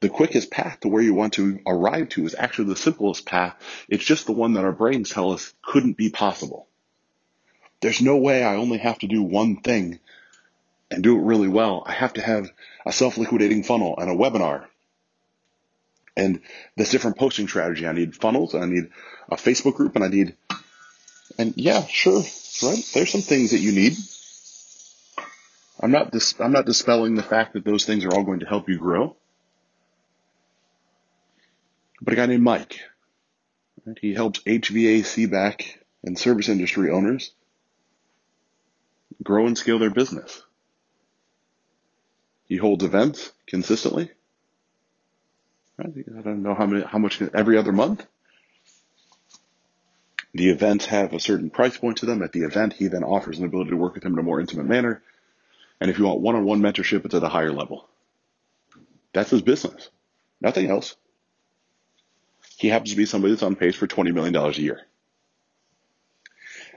The 0.00 0.10
quickest 0.10 0.50
path 0.50 0.80
to 0.80 0.88
where 0.88 1.02
you 1.02 1.14
want 1.14 1.32
to 1.34 1.60
arrive 1.66 2.10
to 2.10 2.26
is 2.26 2.34
actually 2.38 2.68
the 2.68 2.76
simplest 2.76 3.24
path. 3.24 3.56
It's 3.88 4.04
just 4.04 4.26
the 4.26 4.32
one 4.32 4.52
that 4.52 4.66
our 4.66 4.72
brains 4.72 5.08
tell 5.08 5.32
us 5.32 5.54
couldn't 5.62 5.96
be 5.96 6.10
possible. 6.10 6.66
There's 7.80 8.02
no 8.02 8.18
way 8.18 8.44
I 8.44 8.56
only 8.56 8.76
have 8.76 8.98
to 8.98 9.06
do 9.06 9.22
one 9.22 9.62
thing 9.62 9.98
and 10.90 11.02
do 11.02 11.16
it 11.16 11.22
really 11.22 11.48
well. 11.48 11.82
I 11.86 11.92
have 11.92 12.12
to 12.14 12.20
have 12.20 12.50
a 12.84 12.92
self-liquidating 12.92 13.62
funnel 13.62 13.94
and 13.96 14.10
a 14.10 14.14
webinar 14.14 14.66
and 16.18 16.42
this 16.76 16.90
different 16.90 17.16
posting 17.16 17.48
strategy. 17.48 17.86
I 17.86 17.92
need 17.92 18.14
funnels, 18.14 18.54
I 18.54 18.66
need 18.66 18.90
a 19.30 19.36
Facebook 19.36 19.76
group, 19.76 19.96
and 19.96 20.04
I 20.04 20.08
need, 20.08 20.36
and 21.38 21.54
yeah, 21.56 21.82
sure, 21.86 22.22
right? 22.62 22.90
There's 22.92 23.10
some 23.10 23.22
things 23.22 23.52
that 23.52 23.60
you 23.60 23.72
need. 23.72 23.96
I'm 25.84 25.90
not 25.90 26.10
dis- 26.10 26.40
I'm 26.40 26.52
not 26.52 26.64
dispelling 26.64 27.14
the 27.14 27.22
fact 27.22 27.52
that 27.52 27.64
those 27.64 27.84
things 27.84 28.06
are 28.06 28.14
all 28.14 28.24
going 28.24 28.40
to 28.40 28.46
help 28.46 28.70
you 28.70 28.78
grow. 28.78 29.16
But 32.00 32.14
a 32.14 32.16
guy 32.16 32.26
named 32.26 32.42
Mike, 32.42 32.80
right? 33.84 33.98
he 34.00 34.14
helps 34.14 34.40
HVAC 34.40 35.30
back 35.30 35.84
and 36.02 36.18
service 36.18 36.48
industry 36.48 36.90
owners 36.90 37.32
grow 39.22 39.46
and 39.46 39.58
scale 39.58 39.78
their 39.78 39.90
business. 39.90 40.42
He 42.46 42.56
holds 42.56 42.82
events 42.82 43.32
consistently 43.46 44.10
I 45.78 45.84
don't 46.22 46.42
know 46.42 46.54
how 46.54 46.64
many, 46.64 46.82
how 46.82 46.98
much 46.98 47.20
every 47.20 47.58
other 47.58 47.72
month. 47.72 48.06
The 50.32 50.48
events 50.48 50.86
have 50.86 51.12
a 51.12 51.20
certain 51.20 51.50
price 51.50 51.76
point 51.76 51.98
to 51.98 52.06
them. 52.06 52.22
At 52.22 52.32
the 52.32 52.44
event, 52.44 52.72
he 52.72 52.88
then 52.88 53.04
offers 53.04 53.38
an 53.38 53.44
ability 53.44 53.70
to 53.70 53.76
work 53.76 53.94
with 53.94 54.04
him 54.04 54.14
in 54.14 54.18
a 54.18 54.22
more 54.22 54.40
intimate 54.40 54.66
manner. 54.66 55.02
And 55.80 55.90
if 55.90 55.98
you 55.98 56.06
want 56.06 56.20
one-on-one 56.20 56.60
mentorship, 56.60 57.04
it's 57.04 57.14
at 57.14 57.22
a 57.22 57.28
higher 57.28 57.52
level. 57.52 57.88
That's 59.12 59.30
his 59.30 59.42
business. 59.42 59.90
Nothing 60.40 60.70
else. 60.70 60.96
He 62.56 62.68
happens 62.68 62.90
to 62.90 62.96
be 62.96 63.06
somebody 63.06 63.32
that's 63.32 63.42
on 63.42 63.56
pace 63.56 63.76
for 63.76 63.86
$20 63.86 64.14
million 64.14 64.34
a 64.34 64.50
year. 64.52 64.80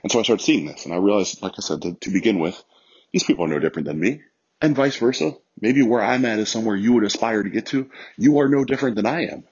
And 0.02 0.12
so 0.12 0.18
I 0.18 0.22
started 0.22 0.44
seeing 0.44 0.66
this 0.66 0.84
and 0.84 0.94
I 0.94 0.98
realized, 0.98 1.42
like 1.42 1.52
I 1.58 1.60
said, 1.60 1.82
to, 1.82 1.94
to 1.94 2.10
begin 2.10 2.38
with, 2.38 2.62
these 3.12 3.24
people 3.24 3.44
are 3.44 3.48
no 3.48 3.58
different 3.58 3.86
than 3.86 3.98
me 3.98 4.22
and 4.60 4.76
vice 4.76 4.96
versa. 4.96 5.32
Maybe 5.60 5.82
where 5.82 6.02
I'm 6.02 6.24
at 6.24 6.38
is 6.38 6.48
somewhere 6.48 6.76
you 6.76 6.92
would 6.94 7.04
aspire 7.04 7.42
to 7.42 7.50
get 7.50 7.66
to. 7.66 7.90
You 8.16 8.38
are 8.38 8.48
no 8.48 8.64
different 8.64 8.96
than 8.96 9.06
I 9.06 9.26
am. 9.26 9.44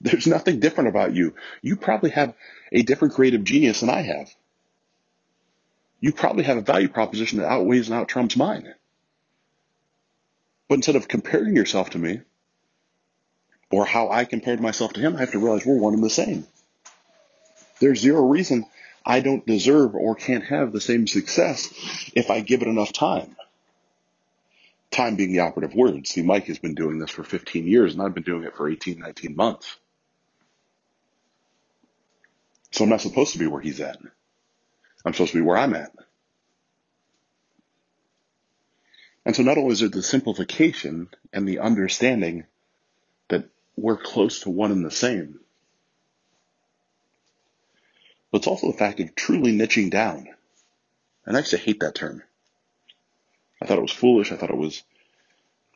There's 0.00 0.26
nothing 0.26 0.60
different 0.60 0.88
about 0.88 1.14
you. 1.14 1.34
You 1.62 1.76
probably 1.76 2.10
have 2.10 2.34
a 2.72 2.82
different 2.82 3.14
creative 3.14 3.44
genius 3.44 3.80
than 3.80 3.90
I 3.90 4.02
have. 4.02 4.34
You 6.04 6.12
probably 6.12 6.44
have 6.44 6.58
a 6.58 6.60
value 6.60 6.88
proposition 6.88 7.38
that 7.38 7.50
outweighs 7.50 7.88
and 7.88 7.98
outtrumps 7.98 8.36
mine. 8.36 8.74
But 10.68 10.74
instead 10.74 10.96
of 10.96 11.08
comparing 11.08 11.56
yourself 11.56 11.88
to 11.90 11.98
me, 11.98 12.20
or 13.70 13.86
how 13.86 14.10
I 14.10 14.26
compared 14.26 14.60
myself 14.60 14.92
to 14.92 15.00
him, 15.00 15.16
I 15.16 15.20
have 15.20 15.32
to 15.32 15.38
realize 15.38 15.64
we're 15.64 15.78
one 15.78 15.94
and 15.94 16.04
the 16.04 16.10
same. 16.10 16.46
There's 17.80 18.00
zero 18.00 18.26
reason 18.26 18.66
I 19.06 19.20
don't 19.20 19.46
deserve 19.46 19.94
or 19.94 20.14
can't 20.14 20.44
have 20.44 20.72
the 20.72 20.80
same 20.82 21.06
success 21.06 21.72
if 22.14 22.30
I 22.30 22.40
give 22.40 22.60
it 22.60 22.68
enough 22.68 22.92
time 22.92 23.34
time 24.90 25.16
being 25.16 25.32
the 25.32 25.40
operative 25.40 25.74
word. 25.74 26.06
See, 26.06 26.20
Mike 26.20 26.48
has 26.48 26.58
been 26.58 26.74
doing 26.74 26.98
this 26.98 27.10
for 27.10 27.24
15 27.24 27.66
years 27.66 27.94
and 27.94 28.02
I've 28.02 28.14
been 28.14 28.24
doing 28.24 28.44
it 28.44 28.54
for 28.54 28.68
18, 28.68 28.98
19 28.98 29.34
months. 29.34 29.74
So 32.72 32.84
I'm 32.84 32.90
not 32.90 33.00
supposed 33.00 33.32
to 33.32 33.38
be 33.38 33.46
where 33.46 33.62
he's 33.62 33.80
at. 33.80 33.96
I'm 35.04 35.12
supposed 35.12 35.32
to 35.32 35.38
be 35.38 35.44
where 35.44 35.56
I'm 35.56 35.74
at. 35.74 35.92
And 39.26 39.34
so 39.34 39.42
not 39.42 39.58
only 39.58 39.72
is 39.72 39.82
it 39.82 39.92
the 39.92 40.02
simplification 40.02 41.08
and 41.32 41.48
the 41.48 41.60
understanding 41.60 42.44
that 43.28 43.48
we're 43.76 43.96
close 43.96 44.40
to 44.40 44.50
one 44.50 44.70
and 44.70 44.84
the 44.84 44.90
same, 44.90 45.40
but 48.30 48.38
it's 48.38 48.46
also 48.46 48.70
the 48.70 48.78
fact 48.78 49.00
of 49.00 49.14
truly 49.14 49.56
niching 49.56 49.90
down. 49.90 50.28
And 51.24 51.36
I 51.36 51.40
used 51.40 51.52
to 51.52 51.56
hate 51.56 51.80
that 51.80 51.94
term. 51.94 52.22
I 53.62 53.66
thought 53.66 53.78
it 53.78 53.82
was 53.82 53.92
foolish. 53.92 54.32
I 54.32 54.36
thought 54.36 54.50
it 54.50 54.56
was 54.56 54.82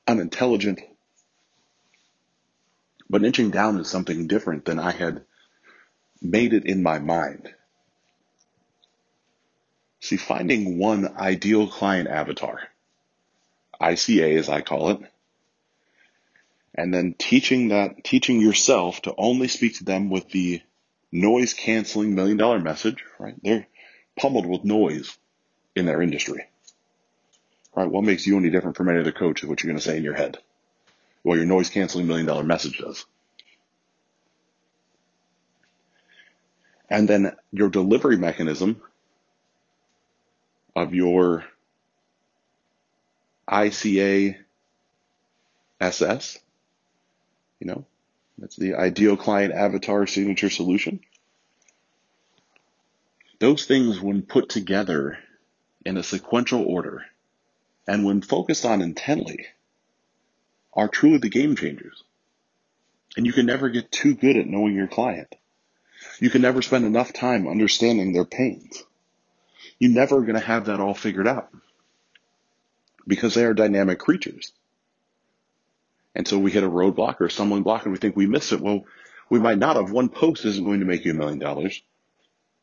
unintelligent. 0.07 0.81
But 3.09 3.23
niching 3.23 3.51
down 3.51 3.79
is 3.79 3.89
something 3.89 4.27
different 4.27 4.67
than 4.67 4.79
I 4.79 4.91
had 4.91 5.25
made 6.21 6.53
it 6.53 6.67
in 6.67 6.83
my 6.83 6.99
mind. 6.99 7.55
See, 10.09 10.17
finding 10.17 10.79
one 10.79 11.17
ideal 11.17 11.69
client 11.69 12.09
avatar, 12.09 12.61
ICA 13.81 14.39
as 14.39 14.49
I 14.49 14.63
call 14.63 14.91
it, 14.91 15.01
and 16.75 16.95
then 16.95 17.15
teaching 17.19 17.69
that, 17.69 18.05
teaching 18.05 18.41
yourself 18.41 19.03
to 19.03 19.15
only 19.19 19.49
speak 19.49 19.79
to 19.79 19.85
them 19.85 20.11
with 20.11 20.31
the 20.31 20.63
noise 21.13 21.55
canceling 21.55 22.15
million 22.15 22.37
dollar 22.37 22.59
message, 22.59 23.05
right? 23.19 23.35
They're 23.43 23.67
pummeled 24.19 24.47
with 24.47 24.65
noise 24.65 25.17
in 25.75 25.87
their 25.87 26.01
industry 26.01 26.45
right? 27.79 27.91
What 27.91 28.05
makes 28.05 28.27
you 28.27 28.37
any 28.37 28.51
different 28.51 28.77
from 28.77 28.89
any 28.89 28.99
other 28.99 29.13
coach 29.13 29.43
is 29.43 29.49
what 29.49 29.63
you're 29.63 29.71
going 29.71 29.81
to 29.81 29.85
say 29.85 29.97
in 29.97 30.03
your 30.03 30.15
head. 30.15 30.39
Well, 31.23 31.37
your 31.37 31.47
noise 31.47 31.71
canceling 31.71 32.09
million 32.09 32.27
dollar 32.27 32.43
message 32.43 32.79
does. 32.79 33.05
And 36.91 37.09
then 37.09 37.37
your 37.53 37.69
delivery 37.69 38.17
mechanism 38.17 38.83
of 40.83 40.95
your 40.95 41.45
ICA 43.49 44.37
SS, 45.81 46.39
you 47.61 47.67
know, 47.67 47.85
that's 48.39 48.57
the 48.57 48.75
ideal 48.75 49.17
client 49.17 49.53
avatar 49.53 50.07
signature 50.07 50.51
solution. 50.51 51.01
Those 53.41 53.67
things, 53.67 54.01
when 54.01 54.23
put 54.23 54.49
together 54.49 55.19
in 55.85 55.97
a 55.97 56.03
sequential 56.03 56.65
order 56.65 57.05
and 57.87 58.05
when 58.05 58.21
focused 58.21 58.65
on 58.65 58.83
intently, 58.83 59.47
are 60.73 60.89
truly 60.89 61.19
the 61.19 61.29
game 61.29 61.57
changers. 61.57 62.03
And 63.17 63.27
you 63.27 63.33
can 63.33 63.47
never 63.47 63.69
get 63.69 63.91
too 63.91 64.15
good 64.15 64.37
at 64.37 64.47
knowing 64.47 64.75
your 64.75 64.87
client. 64.87 65.35
You 66.21 66.31
can 66.31 66.43
never 66.43 66.63
spend 66.63 66.85
enough 66.85 67.13
time 67.13 67.49
understanding 67.49 68.13
their 68.13 68.25
pains. 68.25 68.85
You're 69.79 69.93
never 69.93 70.21
going 70.23 70.35
to 70.35 70.41
have 70.41 70.67
that 70.67 70.81
all 70.81 70.95
figured 70.95 71.29
out 71.29 71.51
because 73.07 73.35
they 73.35 73.45
are 73.45 73.55
dynamic 73.55 73.99
creatures. 73.99 74.53
And 76.15 76.27
so 76.27 76.39
we 76.39 76.51
hit 76.51 76.65
a 76.65 76.69
roadblock 76.71 77.21
or 77.21 77.27
a 77.27 77.31
stumbling 77.31 77.63
block 77.63 77.85
and 77.85 77.93
we 77.93 77.99
think 77.99 78.17
we 78.17 78.27
missed 78.27 78.53
it. 78.53 78.61
Well, 78.61 78.85
we 79.31 79.39
might 79.39 79.59
not 79.59 79.77
have. 79.77 79.93
One 79.93 80.09
post 80.09 80.45
isn't 80.45 80.65
going 80.65 80.81
to 80.81 80.87
make 80.87 81.05
you 81.05 81.13
a 81.13 81.15
million 81.15 81.39
dollars. 81.39 81.83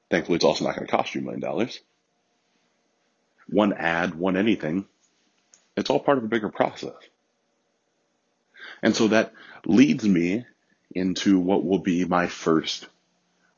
Thankfully, 0.09 0.35
it's 0.35 0.45
also 0.45 0.65
not 0.65 0.75
going 0.75 0.87
to 0.87 0.91
cost 0.91 1.15
you 1.15 1.21
a 1.21 1.23
million 1.23 1.41
dollars. 1.41 1.79
One 3.47 3.73
ad, 3.73 4.15
one 4.15 4.37
anything. 4.37 4.87
It's 5.77 5.89
all 5.89 5.99
part 5.99 6.17
of 6.17 6.23
a 6.23 6.27
bigger 6.27 6.49
process. 6.49 6.93
And 8.81 8.95
so 8.95 9.09
that 9.09 9.33
leads 9.65 10.07
me 10.07 10.45
into 10.93 11.39
what 11.39 11.65
will 11.65 11.79
be 11.79 12.05
my 12.05 12.27
first 12.27 12.87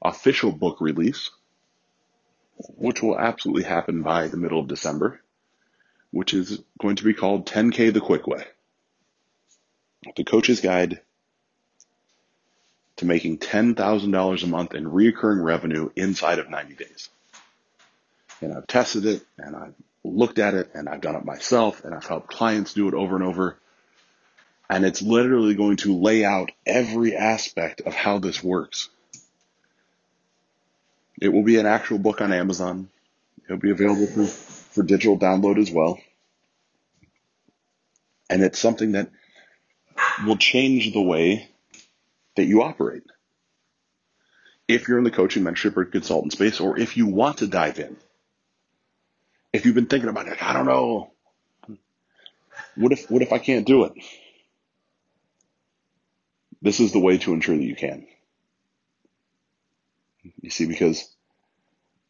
official 0.02 0.52
book 0.52 0.82
release, 0.82 1.32
which 2.76 3.02
will 3.02 3.18
absolutely 3.18 3.64
happen 3.64 4.02
by 4.02 4.28
the 4.28 4.38
middle 4.38 4.60
of 4.60 4.68
December, 4.68 5.22
which 6.12 6.34
is 6.34 6.62
going 6.80 6.96
to 6.96 7.04
be 7.04 7.14
called 7.14 7.46
10K 7.46 7.94
the 7.94 8.02
Quick 8.02 8.28
Way 8.28 8.46
the 10.16 10.24
coach's 10.24 10.62
guide 10.62 11.02
to 12.98 13.06
making 13.06 13.38
$10,000 13.38 14.44
a 14.44 14.48
month 14.48 14.74
in 14.74 14.86
reoccurring 14.86 15.44
revenue 15.44 15.90
inside 15.96 16.40
of 16.40 16.50
90 16.50 16.76
days. 16.76 17.10
And 18.42 18.54
I've 18.54 18.68
tested 18.68 19.06
it 19.06 19.24
and 19.38 19.56
I've 19.56 19.76
looked 20.04 20.40
at 20.40 20.54
it 20.54 20.72
and 20.74 20.88
I've 20.88 21.02
done 21.02 21.16
it 21.16 21.26
myself 21.26 21.84
and 21.84 21.94
I've 21.94 22.06
helped 22.06 22.28
clients 22.28 22.74
do 22.74 22.88
it 22.88 22.94
over 22.94 23.16
and 23.16 23.24
over. 23.24 23.58
And 24.70 24.86
it's 24.86 25.02
literally 25.02 25.56
going 25.56 25.78
to 25.78 25.96
lay 25.96 26.26
out 26.26 26.52
every 26.66 27.16
aspect 27.16 27.82
of 27.82 27.94
how 27.94 28.20
this 28.20 28.44
works. 28.44 28.90
It 31.20 31.30
will 31.30 31.44
be 31.44 31.58
an 31.58 31.66
actual 31.66 31.98
book 31.98 32.22
on 32.22 32.32
Amazon. 32.32 32.90
It'll 33.46 33.58
be 33.58 33.72
available 33.72 34.08
for, 34.08 34.26
for 34.26 34.84
digital 34.84 35.18
download 35.18 35.58
as 35.58 35.72
well. 35.72 36.00
And 38.30 38.44
it's 38.44 38.60
something 38.60 38.92
that 38.92 39.10
will 40.26 40.38
change 40.38 40.94
the 40.94 41.02
way 41.02 41.50
that 42.36 42.46
you 42.46 42.62
operate. 42.62 43.04
If 44.68 44.88
you're 44.88 44.98
in 44.98 45.06
the 45.06 45.12
coaching, 45.12 45.44
mentorship, 45.44 45.78
or 45.78 45.86
consultant 45.86 46.34
space, 46.34 46.60
or 46.60 46.78
if 46.78 46.98
you 46.98 47.08
want 47.08 47.38
to 47.38 47.48
dive 47.48 47.80
in, 47.80 47.96
if 49.54 49.66
you've 49.66 49.76
been 49.76 49.86
thinking 49.86 50.10
about 50.10 50.28
it, 50.28 50.44
I 50.44 50.54
don't 50.54 50.66
know, 50.66 51.12
what 52.76 52.92
if 52.92 53.10
what 53.10 53.22
if 53.22 53.32
I 53.32 53.40
can't 53.40 53.66
do 53.66 53.86
it? 53.86 53.94
This 56.62 56.80
is 56.80 56.92
the 56.92 57.00
way 57.00 57.18
to 57.20 57.34
ensure 57.34 57.56
that 57.56 57.64
you 57.64 57.76
can. 57.76 58.06
You 60.42 60.50
see, 60.50 60.66
because 60.66 61.08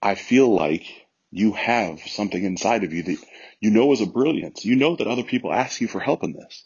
I 0.02 0.16
feel 0.16 0.54
like 0.54 0.86
you 1.32 1.54
have 1.54 2.00
something 2.02 2.44
inside 2.44 2.84
of 2.84 2.94
you 2.94 3.04
that 3.04 3.18
you 3.60 3.72
know 3.72 3.92
is 3.92 4.02
a 4.02 4.06
brilliance. 4.06 4.66
You 4.66 4.76
know 4.76 4.96
that 4.96 5.08
other 5.08 5.24
people 5.24 5.52
ask 5.52 5.82
you 5.82 5.88
for 5.88 6.00
help 6.00 6.24
in 6.24 6.34
this 6.34 6.66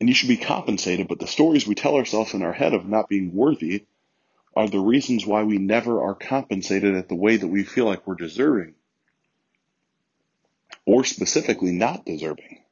and 0.00 0.08
you 0.08 0.14
should 0.14 0.28
be 0.28 0.36
compensated, 0.36 1.08
but 1.08 1.18
the 1.18 1.26
stories 1.26 1.66
we 1.66 1.74
tell 1.74 1.96
ourselves 1.96 2.34
in 2.34 2.42
our 2.42 2.52
head 2.52 2.72
of 2.72 2.86
not 2.86 3.08
being 3.08 3.34
worthy 3.34 3.84
are 4.54 4.68
the 4.68 4.80
reasons 4.80 5.26
why 5.26 5.42
we 5.42 5.58
never 5.58 6.02
are 6.02 6.14
compensated 6.14 6.94
at 6.94 7.08
the 7.08 7.14
way 7.14 7.36
that 7.36 7.48
we 7.48 7.64
feel 7.64 7.84
like 7.84 8.06
we're 8.06 8.14
deserving. 8.14 8.74
Or 10.86 11.04
specifically 11.04 11.72
not 11.72 12.04
deserving. 12.04 12.62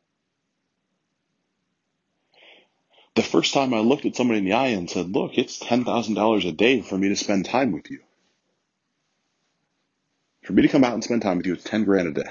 The 3.14 3.22
first 3.22 3.54
time 3.54 3.74
I 3.74 3.78
looked 3.78 4.04
at 4.04 4.14
somebody 4.14 4.38
in 4.38 4.44
the 4.44 4.52
eye 4.52 4.68
and 4.68 4.90
said, 4.90 5.10
look, 5.10 5.38
it's 5.38 5.58
$10,000 5.58 6.48
a 6.48 6.52
day 6.52 6.82
for 6.82 6.96
me 6.98 7.08
to 7.08 7.16
spend 7.16 7.46
time 7.46 7.72
with 7.72 7.90
you. 7.90 8.00
For 10.46 10.52
me 10.52 10.62
to 10.62 10.68
come 10.68 10.84
out 10.84 10.94
and 10.94 11.02
spend 11.02 11.22
time 11.22 11.38
with 11.38 11.46
you, 11.46 11.54
it's 11.54 11.64
10 11.64 11.82
grand 11.82 12.06
a 12.06 12.12
day. 12.12 12.30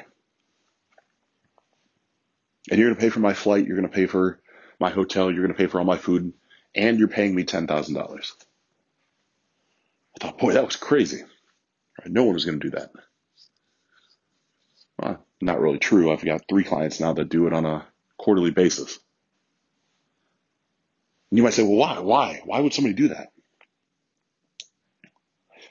And 2.71 2.79
you're 2.79 2.87
going 2.87 2.95
to 2.95 3.01
pay 3.01 3.09
for 3.09 3.19
my 3.19 3.33
flight. 3.33 3.67
You're 3.67 3.75
going 3.75 3.89
to 3.89 3.93
pay 3.93 4.05
for 4.05 4.39
my 4.79 4.89
hotel, 4.89 5.29
you're 5.29 5.45
going 5.45 5.53
to 5.53 5.57
pay 5.57 5.67
for 5.67 5.79
all 5.79 5.85
my 5.85 5.97
food, 5.97 6.33
and 6.73 6.97
you're 6.97 7.09
paying 7.09 7.35
me 7.35 7.43
$10,000. 7.43 7.97
I 7.97 8.23
thought, 10.21 10.37
boy, 10.37 10.53
that 10.53 10.65
was 10.65 10.77
crazy. 10.77 11.23
No 12.05 12.23
one 12.23 12.33
was 12.33 12.45
going 12.45 12.59
to 12.59 12.69
do 12.69 12.77
that. 12.77 12.91
Well, 14.97 15.25
not 15.41 15.59
really 15.59 15.79
true. 15.79 16.11
I've 16.11 16.23
got 16.23 16.47
three 16.47 16.63
clients 16.63 17.01
now 17.01 17.11
that 17.13 17.27
do 17.27 17.47
it 17.47 17.53
on 17.53 17.65
a 17.65 17.85
quarterly 18.17 18.51
basis. 18.51 18.97
And 21.31 21.37
you 21.37 21.43
might 21.43 21.53
say, 21.53 21.63
well, 21.63 21.75
why? 21.75 21.99
Why? 21.99 22.41
Why 22.45 22.61
would 22.61 22.73
somebody 22.73 22.95
do 22.95 23.09
that? 23.09 23.33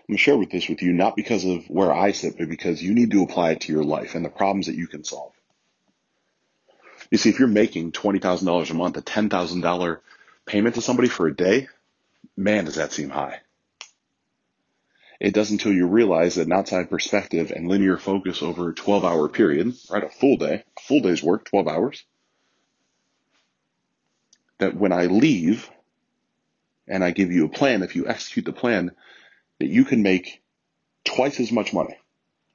I'm 0.09 0.17
share 0.17 0.37
with 0.37 0.51
this 0.51 0.69
with 0.69 0.83
you, 0.83 0.93
not 0.93 1.17
because 1.17 1.45
of 1.45 1.65
where 1.71 1.93
I 1.93 2.13
sit, 2.13 2.37
but 2.39 2.49
because 2.49 2.83
you 2.83 2.95
need 2.95 3.11
to 3.13 3.23
apply 3.23 3.53
it 3.53 3.63
to 3.63 3.73
your 3.73 3.85
life 3.85 4.15
and 4.15 4.25
the 4.25 4.31
problems 4.31 4.67
that 4.67 4.77
you 4.77 4.87
can 4.87 5.03
solve. 5.03 5.33
You 7.11 7.19
see, 7.19 7.31
if 7.31 7.39
you're 7.39 7.49
making 7.49 7.93
$20,000 7.93 8.71
a 8.71 8.75
month, 8.75 8.97
a 8.97 9.03
$10,000 9.03 10.01
payment 10.47 10.75
to 10.75 10.83
somebody 10.83 11.09
for 11.09 11.27
a 11.27 11.35
day, 11.35 11.69
man, 12.37 12.67
does 12.67 12.75
that 12.75 12.93
seem 12.93 13.09
high. 13.09 13.41
It 15.21 15.33
does 15.33 15.51
until 15.51 15.73
you 15.73 15.87
realize 15.87 16.35
that 16.35 16.47
an 16.47 16.53
outside 16.53 16.91
perspective 16.91 17.51
and 17.51 17.69
linear 17.69 17.97
focus 17.97 18.43
over 18.43 18.71
a 18.71 18.75
12 18.75 19.05
hour 19.05 19.29
period, 19.29 19.75
right? 19.89 20.05
A 20.05 20.09
full 20.09 20.37
day, 20.37 20.65
a 20.77 20.81
full 20.83 21.01
day's 21.01 21.23
work, 21.23 21.45
12 21.47 21.69
hours. 21.69 22.05
That 24.59 24.75
when 24.77 24.93
I 24.93 25.07
leave 25.07 25.71
and 26.87 27.03
I 27.03 27.13
give 27.13 27.33
you 27.33 27.47
a 27.47 27.49
plan, 27.49 27.83
if 27.83 27.97
you 27.97 28.07
execute 28.07 28.45
the 28.45 28.53
plan, 28.53 28.91
that 29.61 29.69
you 29.69 29.85
can 29.85 30.03
make 30.03 30.43
twice 31.05 31.41
as 31.41 31.53
much 31.53 31.73
money. 31.73 31.97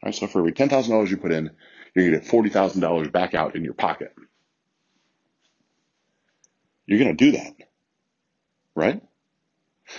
Right? 0.04 0.14
So 0.14 0.28
for 0.28 0.40
every 0.40 0.54
$10,000 0.54 1.10
you 1.10 1.18
put 1.18 1.32
in, 1.32 1.52
you're 1.94 2.10
going 2.10 2.22
to 2.22 2.26
get 2.26 2.32
$40,000 2.32 3.12
back 3.12 3.34
out 3.34 3.56
in 3.56 3.64
your 3.64 3.74
pocket. 3.74 4.14
You're 6.86 7.00
going 7.00 7.16
to 7.16 7.26
do 7.26 7.38
that. 7.38 7.54
Right? 8.76 9.02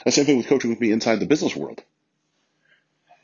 The 0.05 0.13
same 0.13 0.25
thing 0.25 0.37
with 0.39 0.47
coaching 0.47 0.71
with 0.71 0.81
me 0.81 0.93
inside 0.93 1.21
the 1.21 1.27
business 1.27 1.55
world. 1.55 1.83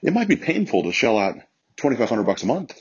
It 0.02 0.12
might 0.12 0.28
be 0.28 0.36
painful 0.36 0.84
to 0.84 0.92
shell 0.92 1.18
out 1.18 1.36
2500 1.76 2.24
bucks 2.24 2.42
a 2.42 2.46
month. 2.46 2.80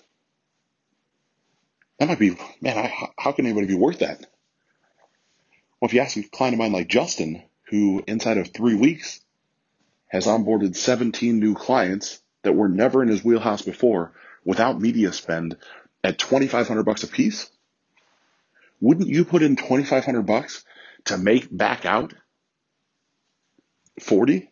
That 1.99 2.07
might 2.07 2.19
be, 2.19 2.37
man, 2.61 2.77
I, 2.77 3.09
how 3.17 3.31
can 3.31 3.45
anybody 3.45 3.67
be 3.67 3.75
worth 3.75 3.99
that? 3.99 4.19
Well, 5.79 5.87
if 5.87 5.93
you 5.93 6.01
ask 6.01 6.17
a 6.17 6.23
client 6.23 6.53
of 6.55 6.59
mine 6.59 6.71
like 6.71 6.87
Justin, 6.87 7.43
who 7.69 8.03
inside 8.07 8.37
of 8.37 8.49
three 8.49 8.75
weeks 8.75 9.21
has 10.07 10.25
onboarded 10.25 10.75
17 10.75 11.39
new 11.39 11.55
clients 11.55 12.21
that 12.43 12.53
were 12.53 12.69
never 12.69 13.01
in 13.01 13.09
his 13.09 13.23
wheelhouse 13.23 13.61
before 13.61 14.13
without 14.43 14.79
media 14.79 15.11
spend 15.11 15.57
at 16.03 16.19
2500 16.19 16.83
bucks 16.83 17.03
a 17.03 17.07
piece, 17.07 17.49
wouldn't 18.79 19.07
you 19.07 19.25
put 19.25 19.41
in 19.41 19.55
2500 19.55 20.21
bucks 20.23 20.63
to 21.05 21.17
make 21.17 21.47
back 21.55 21.85
out 21.85 22.13
40 23.99 24.49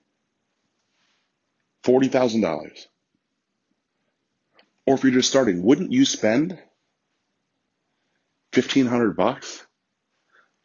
$40,000. 1.84 2.88
Or 4.86 4.96
if 4.96 5.04
you're 5.04 5.14
just 5.14 5.30
starting, 5.30 5.64
wouldn't 5.64 5.92
you 5.92 6.06
spend 6.06 6.52
1500 8.54 9.16
bucks 9.16 9.66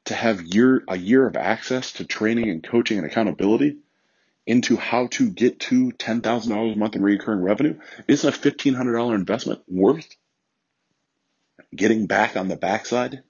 to 0.07 0.15
have 0.15 0.43
year 0.43 0.83
a 0.89 0.97
year 0.97 1.27
of 1.27 1.37
access 1.37 1.93
to 1.93 2.05
training 2.05 2.49
and 2.51 2.63
coaching 2.63 2.99
and 2.99 3.07
accountability 3.07 3.79
into 4.49 4.77
how 4.77 5.07
to 5.09 5.31
get 5.31 5.61
to 5.61 5.93
$10,000 5.93 6.73
a 6.73 6.77
month 6.77 6.97
in 6.97 7.03
recurring 7.03 7.43
revenue? 7.43 7.79
Isn't 8.09 8.35
a 8.35 8.37
$1,500 8.37 9.15
investment 9.15 9.63
worth 9.69 10.09
getting 11.75 12.07
back 12.07 12.37
on 12.37 12.49
the 12.49 12.57
backside 12.57 13.23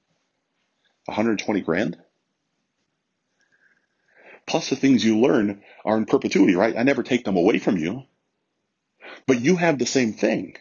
120 1.06 1.60
grand? 1.60 1.98
plus 4.48 4.70
the 4.70 4.76
things 4.76 5.04
you 5.04 5.20
learn 5.20 5.62
are 5.84 5.96
in 5.96 6.06
perpetuity, 6.06 6.54
right? 6.54 6.76
I 6.76 6.82
never 6.82 7.02
take 7.02 7.24
them 7.24 7.36
away 7.36 7.58
from 7.58 7.76
you. 7.76 8.04
But 9.26 9.40
you 9.40 9.56
have 9.56 9.78
the 9.78 9.86
same 9.86 10.14
thing? 10.14 10.56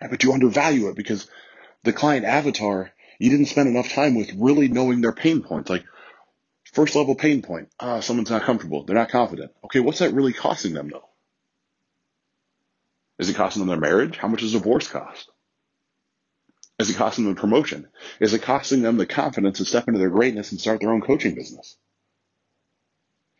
But 0.00 0.22
you 0.22 0.32
undervalue 0.32 0.88
it 0.88 0.96
because 0.96 1.28
the 1.82 1.92
client 1.92 2.24
avatar 2.24 2.92
You 3.18 3.30
didn't 3.30 3.46
spend 3.46 3.68
enough 3.68 3.92
time 3.92 4.16
with 4.16 4.32
really 4.36 4.66
knowing 4.68 5.00
their 5.00 5.12
pain 5.12 5.42
points. 5.42 5.70
Like, 5.70 5.84
first 6.72 6.94
level 6.94 7.14
pain 7.14 7.42
point. 7.42 7.70
Ah, 7.78 8.00
someone's 8.00 8.30
not 8.30 8.42
comfortable. 8.42 8.84
They're 8.84 8.96
not 8.96 9.10
confident. 9.10 9.52
Okay, 9.64 9.80
what's 9.80 10.00
that 10.00 10.14
really 10.14 10.32
costing 10.32 10.74
them 10.74 10.88
though? 10.88 11.08
Is 13.18 13.28
it 13.28 13.36
costing 13.36 13.60
them 13.60 13.68
their 13.68 13.90
marriage? 13.90 14.16
How 14.16 14.28
much 14.28 14.40
does 14.40 14.52
divorce 14.52 14.88
cost? 14.88 15.30
Is 16.78 16.90
it 16.90 16.96
costing 16.96 17.26
them 17.26 17.36
promotion? 17.36 17.88
Is 18.18 18.34
it 18.34 18.42
costing 18.42 18.82
them 18.82 18.96
the 18.96 19.06
confidence 19.06 19.58
to 19.58 19.64
step 19.64 19.86
into 19.86 20.00
their 20.00 20.10
greatness 20.10 20.50
and 20.50 20.60
start 20.60 20.80
their 20.80 20.92
own 20.92 21.00
coaching 21.00 21.34
business? 21.34 21.76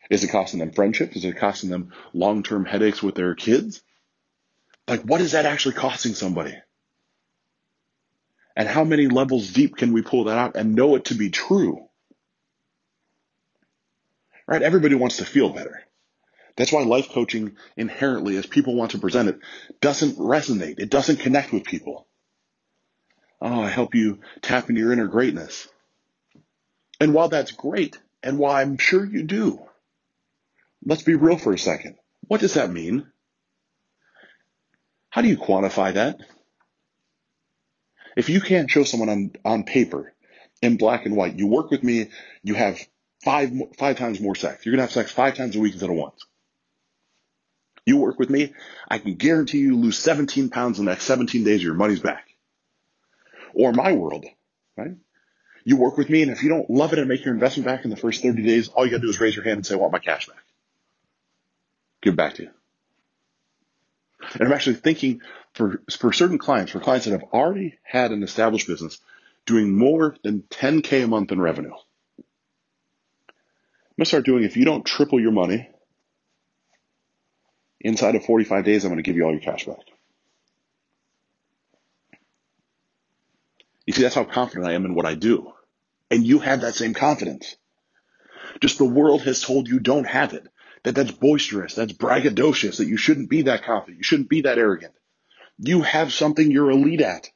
Is 0.09 0.23
it 0.23 0.29
costing 0.29 0.59
them 0.59 0.71
friendships? 0.71 1.15
Is 1.15 1.25
it 1.25 1.37
costing 1.37 1.69
them 1.69 1.91
long 2.13 2.43
term 2.43 2.65
headaches 2.65 3.01
with 3.01 3.15
their 3.15 3.35
kids? 3.35 3.81
Like, 4.87 5.01
what 5.01 5.21
is 5.21 5.31
that 5.31 5.45
actually 5.45 5.75
costing 5.75 6.13
somebody? 6.13 6.55
And 8.55 8.67
how 8.67 8.83
many 8.83 9.07
levels 9.07 9.51
deep 9.51 9.77
can 9.77 9.93
we 9.93 10.01
pull 10.01 10.25
that 10.25 10.37
out 10.37 10.55
and 10.55 10.75
know 10.75 10.95
it 10.95 11.05
to 11.05 11.15
be 11.15 11.29
true? 11.29 11.89
Right? 14.47 14.61
Everybody 14.61 14.95
wants 14.95 15.17
to 15.17 15.25
feel 15.25 15.49
better. 15.49 15.83
That's 16.55 16.71
why 16.71 16.83
life 16.83 17.09
coaching 17.09 17.55
inherently, 17.75 18.37
as 18.37 18.45
people 18.45 18.75
want 18.75 18.91
to 18.91 18.99
present 18.99 19.29
it, 19.29 19.39
doesn't 19.81 20.17
resonate. 20.17 20.79
It 20.79 20.89
doesn't 20.89 21.19
connect 21.19 21.51
with 21.51 21.63
people. 21.63 22.07
Oh, 23.41 23.61
I 23.61 23.69
help 23.69 23.95
you 23.95 24.19
tap 24.41 24.69
into 24.69 24.81
your 24.81 24.93
inner 24.93 25.07
greatness. 25.07 25.67
And 26.99 27.13
while 27.13 27.29
that's 27.29 27.51
great, 27.51 27.97
and 28.21 28.37
while 28.37 28.55
I'm 28.55 28.77
sure 28.77 29.03
you 29.03 29.23
do, 29.23 29.59
let's 30.85 31.03
be 31.03 31.15
real 31.15 31.37
for 31.37 31.53
a 31.53 31.57
second. 31.57 31.97
What 32.27 32.39
does 32.39 32.53
that 32.53 32.71
mean? 32.71 33.07
How 35.09 35.21
do 35.21 35.27
you 35.27 35.37
quantify 35.37 35.95
that? 35.95 36.19
If 38.15 38.29
you 38.29 38.41
can't 38.41 38.69
show 38.69 38.83
someone 38.83 39.09
on, 39.09 39.31
on 39.43 39.63
paper 39.63 40.13
in 40.61 40.77
black 40.77 41.05
and 41.05 41.15
white, 41.15 41.37
you 41.37 41.47
work 41.47 41.71
with 41.71 41.83
me, 41.83 42.09
you 42.43 42.53
have 42.53 42.79
five, 43.23 43.51
five 43.77 43.97
times 43.97 44.19
more 44.19 44.35
sex. 44.35 44.65
You're 44.65 44.73
going 44.73 44.79
to 44.79 44.83
have 44.83 44.91
sex 44.91 45.11
five 45.11 45.35
times 45.35 45.55
a 45.55 45.59
week 45.59 45.73
instead 45.73 45.89
of 45.89 45.95
once. 45.95 46.25
You 47.85 47.97
work 47.97 48.17
with 48.17 48.29
me, 48.29 48.53
I 48.89 48.97
can 48.97 49.15
guarantee 49.15 49.59
you 49.59 49.77
lose 49.77 49.97
17 49.97 50.49
pounds 50.49 50.79
in 50.79 50.85
the 50.85 50.91
next 50.91 51.03
17 51.03 51.43
days, 51.43 51.61
your 51.61 51.73
money's 51.73 51.99
back. 51.99 52.29
Or 53.53 53.73
my 53.73 53.91
world, 53.91 54.25
right? 54.77 54.95
You 55.65 55.77
work 55.77 55.97
with 55.97 56.09
me, 56.09 56.21
and 56.21 56.31
if 56.31 56.43
you 56.43 56.49
don't 56.49 56.69
love 56.69 56.93
it 56.93 56.99
and 56.99 57.09
make 57.09 57.25
your 57.25 57.33
investment 57.33 57.65
back 57.65 57.83
in 57.83 57.89
the 57.89 57.97
first 57.97 58.23
30 58.23 58.41
days, 58.43 58.69
all 58.69 58.85
you 58.85 58.91
gotta 58.91 59.01
do 59.01 59.09
is 59.09 59.19
raise 59.19 59.35
your 59.35 59.43
hand 59.43 59.57
and 59.57 59.65
say, 59.65 59.75
I 59.75 59.77
want 59.77 59.93
my 59.93 59.99
cash 59.99 60.27
back. 60.27 60.37
Give 62.01 62.13
it 62.13 62.17
back 62.17 62.35
to 62.35 62.43
you. 62.43 62.49
And 64.33 64.47
I'm 64.47 64.53
actually 64.53 64.75
thinking 64.75 65.21
for, 65.53 65.81
for 65.99 66.13
certain 66.13 66.37
clients, 66.37 66.71
for 66.71 66.79
clients 66.79 67.05
that 67.05 67.11
have 67.11 67.29
already 67.33 67.77
had 67.83 68.11
an 68.11 68.23
established 68.23 68.67
business, 68.67 68.99
doing 69.45 69.77
more 69.77 70.15
than 70.23 70.43
10K 70.49 71.03
a 71.03 71.07
month 71.07 71.31
in 71.31 71.41
revenue. 71.41 71.73
I'm 73.93 74.01
gonna 74.01 74.05
start 74.07 74.25
doing, 74.25 74.43
if 74.43 74.57
you 74.57 74.65
don't 74.65 74.83
triple 74.83 75.19
your 75.19 75.31
money 75.31 75.69
inside 77.79 78.15
of 78.15 78.25
45 78.25 78.65
days, 78.65 78.83
I'm 78.83 78.91
gonna 78.91 79.03
give 79.03 79.15
you 79.15 79.23
all 79.23 79.31
your 79.31 79.39
cash 79.39 79.65
back. 79.65 79.77
You 83.85 83.93
see, 83.93 84.01
that's 84.01 84.15
how 84.15 84.23
confident 84.23 84.65
I 84.65 84.73
am 84.73 84.85
in 84.85 84.95
what 84.95 85.05
I 85.05 85.13
do. 85.13 85.53
And 86.09 86.25
you 86.25 86.39
have 86.39 86.61
that 86.61 86.73
same 86.73 86.95
confidence. 86.95 87.55
Just 88.61 88.79
the 88.79 88.85
world 88.85 89.21
has 89.23 89.41
told 89.41 89.67
you 89.67 89.79
don't 89.79 90.07
have 90.07 90.33
it. 90.33 90.47
That 90.83 90.95
that's 90.95 91.11
boisterous, 91.11 91.75
that's 91.75 91.93
braggadocious, 91.93 92.77
that 92.77 92.87
you 92.87 92.97
shouldn't 92.97 93.29
be 93.29 93.43
that 93.43 93.63
confident, 93.63 93.97
you 93.97 94.03
shouldn't 94.03 94.29
be 94.29 94.41
that 94.41 94.57
arrogant. 94.57 94.93
You 95.59 95.83
have 95.83 96.11
something 96.11 96.49
you're 96.49 96.71
elite 96.71 97.01
at. 97.01 97.29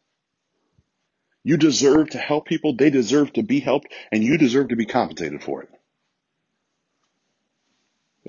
You 1.44 1.58
deserve 1.58 2.10
to 2.10 2.18
help 2.18 2.48
people, 2.48 2.76
they 2.76 2.90
deserve 2.90 3.32
to 3.34 3.44
be 3.44 3.60
helped, 3.60 3.94
and 4.12 4.24
you 4.24 4.38
deserve 4.40 4.70
to 4.70 4.76
be 4.76 4.86
compensated 4.86 5.44
for 5.44 5.62
it. 5.64 5.70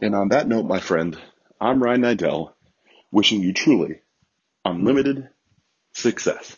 And 0.01 0.15
on 0.15 0.29
that 0.29 0.47
note, 0.49 0.67
my 0.67 0.81
friend, 0.81 1.19
I'm 1.61 1.83
Ryan 1.83 2.03
Niddel, 2.03 2.53
wishing 3.11 3.41
you 3.41 3.53
truly 3.53 4.01
unlimited 4.65 5.29
success. 5.93 6.57